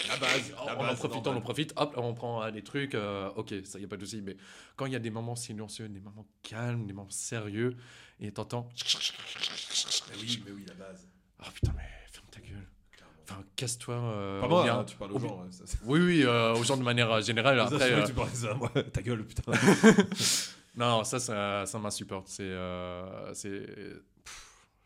La 0.08 0.18
base, 0.18 0.54
On, 0.62 0.66
la 0.66 0.78
on 0.80 0.88
en 0.90 0.96
profite, 0.96 1.28
on 1.28 1.36
en 1.36 1.42
profite. 1.42 1.74
Hop, 1.76 1.94
on 1.98 2.14
prend 2.14 2.44
euh, 2.44 2.52
des 2.52 2.64
trucs. 2.64 2.96
euh, 2.96 3.30
ok, 3.36 3.54
ça, 3.64 3.78
il 3.78 3.82
n'y 3.82 3.86
a 3.86 3.88
pas 3.88 3.98
de 3.98 4.06
souci. 4.06 4.22
Mais 4.22 4.38
quand 4.76 4.86
il 4.86 4.94
y 4.94 4.96
a 4.96 5.00
des 5.00 5.10
moments 5.12 5.36
silencieux, 5.36 5.88
des 5.90 6.00
moments 6.00 6.26
calmes, 6.44 6.86
des 6.86 6.94
moments 6.94 7.10
sérieux, 7.10 7.76
et 8.20 8.32
t'entends. 8.32 8.70
Mais 8.76 10.16
oui, 10.22 10.44
mais 10.46 10.52
oui, 10.52 10.66
la 10.68 10.74
base. 10.76 11.08
Oh 11.42 11.48
putain, 11.54 11.74
mais 11.76 11.84
ferme 12.12 12.26
ta 12.32 12.40
gueule. 12.40 12.68
Enfin, 13.30 13.44
casse-toi. 13.58 13.96
euh, 13.96 14.40
Pas 14.42 14.48
moi, 14.48 14.64
bien- 14.64 14.80
hein, 14.80 14.84
tu 14.86 14.96
parles 14.96 15.12
aux 15.12 15.20
gens. 15.20 15.42
ouais, 15.44 15.52
ça, 15.52 15.64
Oui, 15.84 16.00
oui, 16.00 16.24
euh, 16.24 16.54
aux 16.56 16.64
gens 16.64 16.78
de 16.78 16.84
manière 16.84 17.22
générale. 17.22 17.58
Ça, 17.58 17.64
Après, 17.66 17.92
vrai 17.92 18.02
que 18.04 18.08
tu 18.08 18.14
parlais 18.14 18.34
ça, 18.34 18.54
moi. 18.54 18.72
Ta 18.94 19.02
gueule, 19.02 19.26
putain. 19.26 19.52
Non, 20.76 21.04
ça, 21.04 21.20
ça, 21.20 21.66
ça 21.66 21.80
m'insupporte. 21.80 22.28
C'est, 22.28 22.54
c'est, 23.34 23.66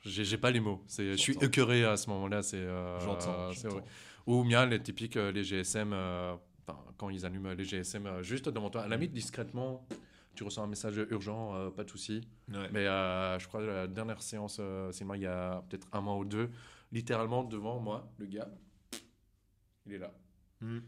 j'ai, 0.06 0.24
j'ai 0.24 0.38
pas 0.38 0.50
les 0.50 0.62
mots. 0.62 0.82
Je 0.98 1.16
suis 1.18 1.36
écœuré 1.42 1.84
à 1.84 1.98
ce 1.98 2.10
moment-là. 2.12 2.42
C'est, 2.44 2.66
J'entends. 3.04 3.52
Ou 4.28 4.44
bien 4.44 4.66
les 4.66 4.82
typiques, 4.82 5.18
euh, 5.18 5.32
les 5.32 5.44
GSM, 5.44 5.92
euh, 5.94 6.36
quand 6.98 7.10
ils 7.10 7.26
allument 7.26 7.54
les 7.54 7.64
GSM 7.64 8.06
euh, 8.06 8.24
juste 8.24 8.50
devant 8.50 8.70
toi. 8.70 8.84
À 8.84 8.88
la 8.88 8.96
limite, 8.98 9.14
discrètement, 9.14 9.86
tu 10.36 10.44
reçois 10.44 10.64
un 10.64 10.68
message 10.68 10.98
urgent, 11.10 11.56
euh, 11.56 11.70
pas 11.70 11.84
de 11.84 11.90
souci. 11.90 12.22
Ouais. 12.50 12.70
Mais 12.72 12.88
euh, 12.88 13.40
je 13.40 13.48
crois 13.48 13.62
que 13.62 13.66
la 13.66 13.88
dernière 13.88 14.22
séance 14.22 14.58
euh, 14.60 14.92
cinéma, 14.92 15.18
il 15.18 15.24
y 15.24 15.28
a 15.28 15.64
peut-être 15.70 15.88
un 15.92 16.02
mois 16.02 16.18
ou 16.18 16.26
deux, 16.26 16.50
littéralement 16.92 17.44
devant 17.44 17.80
moi, 17.80 18.12
le 18.18 18.26
gars, 18.26 18.50
il 19.86 19.94
est 19.94 19.98
là. 19.98 20.14
Hmm. 20.62 20.80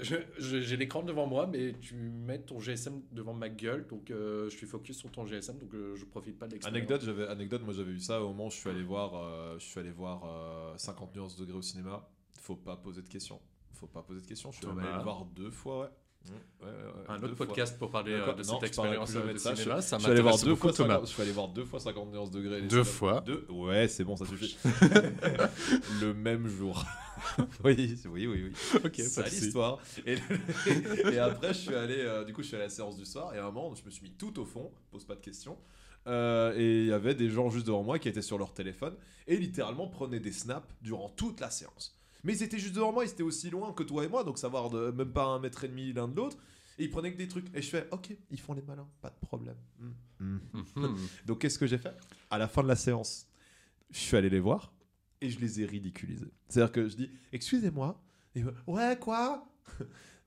J'ai 0.00 0.76
l'écran 0.76 1.02
devant 1.02 1.26
moi, 1.26 1.46
mais 1.46 1.74
tu 1.80 1.94
mets 1.94 2.40
ton 2.40 2.58
GSM 2.58 3.02
devant 3.12 3.34
ma 3.34 3.48
gueule, 3.48 3.86
donc 3.86 4.10
euh, 4.10 4.48
je 4.50 4.56
suis 4.56 4.66
focus 4.66 4.98
sur 4.98 5.10
ton 5.10 5.24
GSM, 5.26 5.58
donc 5.58 5.72
euh, 5.74 5.94
je 5.94 6.04
profite 6.04 6.38
pas 6.38 6.46
de 6.46 6.52
l'expérience. 6.52 6.90
Anecdote, 6.90 7.28
anecdote, 7.28 7.62
moi 7.62 7.72
j'avais 7.72 7.92
eu 7.92 8.00
ça 8.00 8.20
au 8.20 8.28
moment 8.28 8.46
où 8.46 8.50
je 8.50 8.56
suis 8.56 8.70
allé 8.70 8.82
voir, 8.82 9.14
euh, 9.14 9.58
je 9.58 9.64
suis 9.64 9.78
allé 9.78 9.90
voir 9.90 10.24
euh, 10.24 10.76
50 10.76 11.14
nuances 11.14 11.36
degrés 11.36 11.56
au 11.56 11.62
cinéma. 11.62 12.08
Faut 12.42 12.56
pas 12.56 12.76
poser 12.76 13.02
de 13.02 13.08
questions. 13.08 13.40
Faut 13.72 13.86
pas 13.86 14.02
poser 14.02 14.20
de 14.20 14.26
questions. 14.26 14.50
Je 14.50 14.56
suis 14.58 14.66
allé 14.66 14.80
le 14.96 15.02
voir 15.02 15.24
deux 15.26 15.50
fois, 15.50 15.80
ouais. 15.82 15.88
Mmh, 16.24 16.64
ouais, 16.64 16.70
ouais, 16.70 16.72
ouais, 16.72 17.04
Un 17.08 17.22
autre 17.22 17.34
fois. 17.34 17.46
podcast 17.46 17.76
pour 17.78 17.90
parler 17.90 18.12
euh, 18.12 18.32
de 18.32 18.42
Non, 18.44 18.54
cette 18.54 18.68
expérience 18.68 19.12
jamais 19.12 19.28
de 19.28 19.32
de 19.34 19.38
ça. 19.38 19.56
cinéma, 19.56 19.80
ça 19.80 19.98
Je 19.98 20.02
suis 20.02 20.12
allé 20.12 20.20
voir 20.22 20.38
deux 20.38 20.54
fois, 20.54 20.72
Thomas. 20.72 20.94
50, 20.94 21.08
je 21.08 21.12
suis 21.12 21.22
allé 21.22 21.32
voir 21.32 21.48
deux 21.48 21.64
fois 21.64 21.80
50 21.80 22.12
nuances 22.12 22.30
degrés. 22.32 22.60
les 22.60 22.68
Deux 22.68 22.84
fois 22.84 23.20
Deux. 23.22 23.46
Ouais, 23.48 23.86
c'est 23.88 24.04
bon, 24.04 24.16
ça 24.16 24.26
suffit. 24.26 24.56
le 26.00 26.14
même 26.14 26.48
jour. 26.48 26.84
oui, 27.64 27.96
oui, 28.06 28.26
oui, 28.26 28.44
oui. 28.44 28.52
Ok, 28.84 28.94
c'est 28.96 29.30
l'histoire. 29.30 29.78
Et, 30.06 30.16
et 31.12 31.18
après, 31.18 31.48
je 31.54 31.58
suis 31.58 31.74
allé, 31.74 31.96
euh, 31.98 32.24
du 32.24 32.32
coup, 32.32 32.42
je 32.42 32.48
suis 32.48 32.56
allé 32.56 32.64
à 32.64 32.66
la 32.68 32.72
séance 32.72 32.96
du 32.96 33.04
soir. 33.04 33.34
Et 33.34 33.38
à 33.38 33.46
un 33.46 33.50
moment, 33.50 33.74
je 33.74 33.84
me 33.84 33.90
suis 33.90 34.02
mis 34.02 34.12
tout 34.12 34.38
au 34.40 34.44
fond, 34.44 34.72
pose 34.90 35.04
pas 35.04 35.14
de 35.14 35.20
questions. 35.20 35.56
Euh, 36.08 36.54
et 36.56 36.80
il 36.82 36.86
y 36.88 36.92
avait 36.92 37.14
des 37.14 37.30
gens 37.30 37.48
juste 37.50 37.66
devant 37.66 37.84
moi 37.84 37.98
qui 38.00 38.08
étaient 38.08 38.22
sur 38.22 38.36
leur 38.38 38.52
téléphone 38.52 38.96
et 39.28 39.36
littéralement 39.36 39.86
prenaient 39.86 40.18
des 40.20 40.32
snaps 40.32 40.66
durant 40.82 41.08
toute 41.08 41.38
la 41.40 41.48
séance. 41.50 41.96
Mais 42.24 42.36
ils 42.36 42.42
étaient 42.42 42.58
juste 42.58 42.74
devant 42.74 42.92
moi, 42.92 43.04
ils 43.04 43.10
étaient 43.10 43.22
aussi 43.22 43.50
loin 43.50 43.72
que 43.72 43.82
toi 43.82 44.04
et 44.04 44.08
moi, 44.08 44.24
donc 44.24 44.38
savoir 44.38 44.70
de 44.70 44.90
même 44.90 45.12
pas 45.12 45.24
un 45.24 45.38
mètre 45.38 45.64
et 45.64 45.68
demi 45.68 45.92
l'un 45.92 46.08
de 46.08 46.16
l'autre. 46.16 46.36
Et 46.78 46.84
ils 46.84 46.90
prenaient 46.90 47.12
que 47.12 47.18
des 47.18 47.28
trucs. 47.28 47.46
Et 47.54 47.62
je 47.62 47.68
fais, 47.68 47.88
ok, 47.90 48.16
ils 48.30 48.40
font 48.40 48.54
les 48.54 48.62
malins, 48.62 48.88
pas 49.00 49.10
de 49.10 49.26
problème. 49.26 49.56
Mm. 50.20 50.38
Donc 51.26 51.40
qu'est-ce 51.40 51.58
que 51.58 51.66
j'ai 51.66 51.78
fait? 51.78 51.94
À 52.30 52.38
la 52.38 52.48
fin 52.48 52.62
de 52.62 52.68
la 52.68 52.76
séance, 52.76 53.26
je 53.90 53.98
suis 53.98 54.16
allé 54.16 54.30
les 54.30 54.40
voir 54.40 54.72
et 55.20 55.30
je 55.30 55.38
les 55.38 55.60
ai 55.60 55.66
ridiculisés. 55.66 56.32
C'est-à-dire 56.48 56.72
que 56.72 56.88
je 56.88 56.96
dis 56.96 57.10
excusez-moi. 57.32 58.02
Et 58.34 58.42
ouais 58.66 58.98
quoi? 58.98 59.46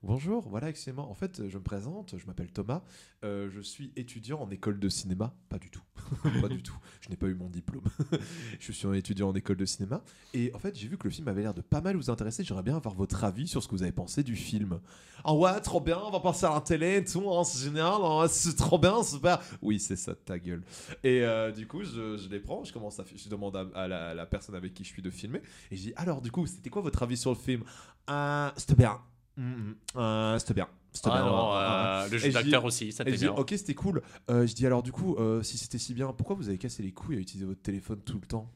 Bonjour, 0.02 0.46
voilà, 0.48 0.68
excusez-moi. 0.68 1.04
En 1.04 1.14
fait, 1.14 1.48
je 1.48 1.58
me 1.58 1.62
présente, 1.62 2.16
je 2.18 2.26
m'appelle 2.26 2.52
Thomas, 2.52 2.82
euh, 3.24 3.48
je 3.50 3.60
suis 3.60 3.92
étudiant 3.96 4.40
en 4.40 4.50
école 4.50 4.78
de 4.78 4.88
cinéma. 4.88 5.34
Pas 5.48 5.58
du 5.58 5.70
tout, 5.70 5.82
pas 6.40 6.48
du 6.48 6.62
tout. 6.62 6.76
Je 7.00 7.08
n'ai 7.08 7.16
pas 7.16 7.26
eu 7.26 7.34
mon 7.34 7.48
diplôme. 7.48 7.84
je 8.60 8.72
suis 8.72 8.96
étudiant 8.96 9.30
en 9.30 9.34
école 9.34 9.56
de 9.56 9.64
cinéma. 9.64 10.02
Et 10.34 10.52
en 10.54 10.58
fait, 10.58 10.76
j'ai 10.76 10.86
vu 10.86 10.98
que 10.98 11.04
le 11.04 11.10
film 11.10 11.26
avait 11.28 11.42
l'air 11.42 11.54
de 11.54 11.62
pas 11.62 11.80
mal 11.80 11.96
vous 11.96 12.10
intéresser. 12.10 12.44
J'aimerais 12.44 12.62
bien 12.62 12.76
avoir 12.76 12.94
votre 12.94 13.24
avis 13.24 13.48
sur 13.48 13.62
ce 13.62 13.68
que 13.68 13.74
vous 13.74 13.82
avez 13.82 13.90
pensé 13.90 14.22
du 14.22 14.36
film. 14.36 14.80
Ah 15.24 15.34
ouais, 15.34 15.60
trop 15.60 15.80
bien, 15.80 15.98
on 15.98 16.10
va 16.10 16.20
passer 16.20 16.44
à 16.44 16.54
la 16.54 16.60
télé 16.60 16.98
et 16.98 17.04
tout, 17.04 17.28
hein, 17.32 17.42
c'est 17.42 17.64
génial, 17.64 18.00
hein, 18.00 18.26
c'est 18.28 18.54
trop 18.54 18.78
bien, 18.78 19.02
super. 19.02 19.40
Oui, 19.62 19.80
c'est 19.80 19.96
ça, 19.96 20.14
ta 20.14 20.38
gueule. 20.38 20.62
Et 21.02 21.22
euh, 21.22 21.50
du 21.50 21.66
coup, 21.66 21.82
je, 21.82 22.28
les 22.28 22.38
prends, 22.38 22.62
je 22.62 22.72
commence 22.72 23.00
à, 23.00 23.04
je 23.12 23.28
demande 23.28 23.56
à, 23.74 23.88
la, 23.88 24.26
personne 24.26 24.54
avec 24.54 24.74
qui 24.74 24.84
je 24.84 24.90
suis 24.90 25.02
de 25.02 25.10
filmer, 25.10 25.40
et 25.70 25.76
je 25.76 25.82
dis 25.82 25.92
alors, 25.96 26.20
du 26.20 26.30
coup, 26.30 26.46
c'était 26.46 26.70
quoi 26.70 26.82
votre 26.82 27.02
avis 27.02 27.16
sur 27.16 27.30
le 27.30 27.36
film? 27.36 27.64
Ah, 28.06 28.52
C'était 28.56 28.76
bien. 28.76 29.00
Mhm. 29.36 29.74
Euh, 29.96 30.38
c'était 30.38 30.54
bien. 30.54 30.68
C'était 30.92 31.10
Ah 31.12 31.22
bien. 31.22 31.24
non, 31.26 31.54
euh, 31.54 32.08
le 32.08 32.18
jeu 32.18 32.28
je 32.28 32.32
d'acteur 32.34 32.64
aussi, 32.64 32.90
ça 32.92 33.04
bien. 33.04 33.32
ok, 33.32 33.50
c'était 33.56 33.74
cool. 33.74 34.00
Euh, 34.30 34.46
je 34.46 34.54
dis 34.54 34.66
alors, 34.66 34.82
du 34.82 34.92
coup, 34.92 35.16
si 35.42 35.58
c'était 35.58 35.78
si 35.78 35.92
bien, 35.94 36.12
pourquoi 36.12 36.36
vous 36.36 36.48
avez 36.48 36.58
cassé 36.58 36.82
les 36.82 36.92
couilles 36.92 37.16
à 37.16 37.20
utiliser 37.20 37.44
votre 37.46 37.62
téléphone 37.62 38.00
tout 38.00 38.18
le 38.20 38.26
temps? 38.26 38.50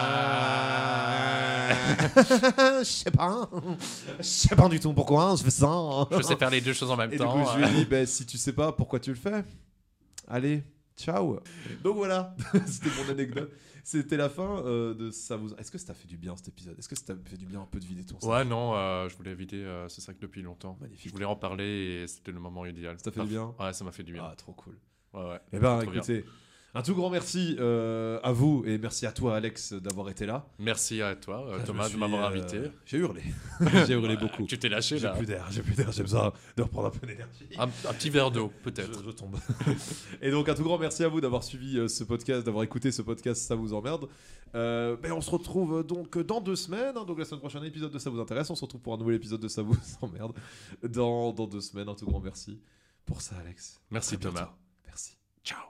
Ah. 0.00 1.68
Je 2.80 2.84
sais 2.84 3.10
pas. 3.10 3.48
Je 4.18 4.24
sais 4.24 4.54
pas 4.56 4.68
du 4.68 4.78
tout 4.80 4.92
pourquoi 4.92 5.34
je 5.36 5.42
fais 5.42 5.50
ça. 5.50 6.06
Je 6.10 6.22
sais 6.22 6.36
faire 6.36 6.50
les 6.50 6.60
deux 6.60 6.72
choses 6.72 6.90
en 6.90 6.96
même 6.96 7.10
Et 7.12 7.16
du 7.16 7.18
temps. 7.18 7.32
coup, 7.32 7.48
je 7.52 7.58
lui 7.58 7.64
ai 7.66 7.70
dit, 7.80 7.84
bah, 7.86 8.06
si 8.06 8.24
tu 8.26 8.38
sais 8.38 8.52
pas 8.52 8.72
pourquoi 8.72 9.00
tu 9.00 9.10
le 9.10 9.16
fais, 9.16 9.44
allez, 10.28 10.62
ciao. 10.96 11.40
Donc 11.82 11.96
voilà, 11.96 12.34
c'était 12.66 12.90
mon 13.02 13.10
anecdote. 13.10 13.50
C'était 13.84 14.16
la 14.16 14.28
fin 14.28 14.62
euh, 14.64 14.94
de 14.94 15.10
ça. 15.10 15.36
Vous... 15.36 15.54
Est-ce 15.54 15.70
que 15.70 15.78
ça 15.78 15.88
t'a 15.88 15.94
fait 15.94 16.08
du 16.08 16.16
bien 16.16 16.36
cet 16.36 16.48
épisode? 16.48 16.78
Est-ce 16.78 16.88
que 16.88 16.96
ça 16.96 17.04
t'a 17.06 17.14
fait 17.24 17.36
du 17.36 17.46
bien 17.46 17.60
un 17.62 17.66
peu 17.66 17.80
de 17.80 17.84
vider 17.84 18.04
ton 18.04 18.18
sac? 18.20 18.30
Ouais, 18.30 18.44
non, 18.44 18.74
euh, 18.74 19.08
je 19.08 19.16
voulais 19.16 19.30
éviter 19.30 19.64
euh, 19.64 19.88
ce 19.88 20.00
sac 20.00 20.18
depuis 20.20 20.42
longtemps. 20.42 20.76
Magnifique. 20.80 21.08
Je 21.08 21.12
voulais 21.12 21.24
en 21.24 21.36
parler 21.36 22.02
et 22.02 22.06
c'était 22.06 22.32
le 22.32 22.40
moment 22.40 22.66
idéal. 22.66 22.96
Ça 22.98 23.04
t'a 23.04 23.12
fait 23.12 23.22
du 23.22 23.30
bien? 23.30 23.54
Ouais, 23.58 23.72
ça 23.72 23.84
m'a 23.84 23.92
fait 23.92 24.02
du 24.02 24.12
bien. 24.12 24.24
Ah, 24.24 24.34
trop 24.36 24.52
cool. 24.52 24.78
Ouais, 25.12 25.22
ouais. 25.22 25.40
Eh 25.52 25.58
ben, 25.58 25.80
Trop 25.80 25.90
bien. 25.90 26.02
Un 26.72 26.82
tout 26.82 26.94
grand 26.94 27.10
merci 27.10 27.56
euh, 27.58 28.20
à 28.22 28.30
vous 28.30 28.62
et 28.64 28.78
merci 28.78 29.04
à 29.04 29.10
toi, 29.10 29.34
Alex, 29.34 29.72
d'avoir 29.72 30.08
été 30.08 30.24
là. 30.24 30.46
Merci 30.60 31.02
à 31.02 31.16
toi, 31.16 31.44
euh, 31.48 31.58
Thomas, 31.66 31.88
de 31.88 31.96
m'avoir 31.96 32.22
euh, 32.22 32.28
invité. 32.28 32.62
J'ai 32.86 32.98
hurlé. 32.98 33.22
j'ai 33.88 33.94
hurlé 33.94 34.16
beaucoup. 34.16 34.44
Tu 34.46 34.56
t'es 34.56 34.68
lâché 34.68 34.96
J'ai 34.98 35.06
là. 35.06 35.14
plus 35.14 35.26
d'air, 35.26 35.48
j'ai 35.50 35.62
plus 35.62 35.74
d'air, 35.74 35.90
j'ai 35.90 36.02
besoin 36.02 36.32
de 36.56 36.62
reprendre 36.62 36.86
un 36.86 36.90
peu 36.90 37.06
d'énergie. 37.08 37.48
Un, 37.58 37.64
un 37.64 37.92
petit 37.94 38.08
verre 38.10 38.30
d'eau, 38.30 38.52
peut-être. 38.62 39.00
Je, 39.00 39.04
je 39.04 39.10
tombe. 39.10 39.36
et 40.22 40.30
donc 40.30 40.48
un 40.48 40.54
tout 40.54 40.62
grand 40.62 40.78
merci 40.78 41.02
à 41.02 41.08
vous 41.08 41.20
d'avoir 41.20 41.42
suivi 41.42 41.88
ce 41.88 42.04
podcast, 42.04 42.46
d'avoir 42.46 42.62
écouté 42.62 42.92
ce 42.92 43.02
podcast, 43.02 43.42
ça 43.42 43.56
vous 43.56 43.74
emmerde. 43.74 44.08
Ben, 44.54 45.12
on 45.12 45.20
se 45.20 45.30
retrouve 45.30 45.84
donc 45.84 46.18
dans 46.18 46.40
deux 46.40 46.56
semaines, 46.56 46.96
hein, 46.96 47.04
donc 47.04 47.18
la 47.18 47.24
semaine 47.24 47.40
prochaine 47.40 47.64
épisode 47.64 47.90
de 47.92 47.98
ça 47.98 48.10
vous 48.10 48.20
intéresse, 48.20 48.48
on 48.48 48.54
se 48.54 48.62
retrouve 48.62 48.80
pour 48.80 48.94
un 48.94 48.98
nouvel 48.98 49.16
épisode 49.16 49.40
de 49.40 49.48
ça 49.48 49.62
vous 49.62 49.76
emmerde 50.02 50.34
dans, 50.88 51.32
dans 51.32 51.48
deux 51.48 51.60
semaines. 51.60 51.88
Un 51.88 51.94
tout 51.96 52.06
grand 52.06 52.20
merci 52.20 52.60
pour 53.06 53.22
ça 53.22 53.34
Alex. 53.40 53.80
Merci. 53.90 54.18
Thomas. 54.18 54.52
Merci. 54.86 55.16
Ciao. 55.42 55.69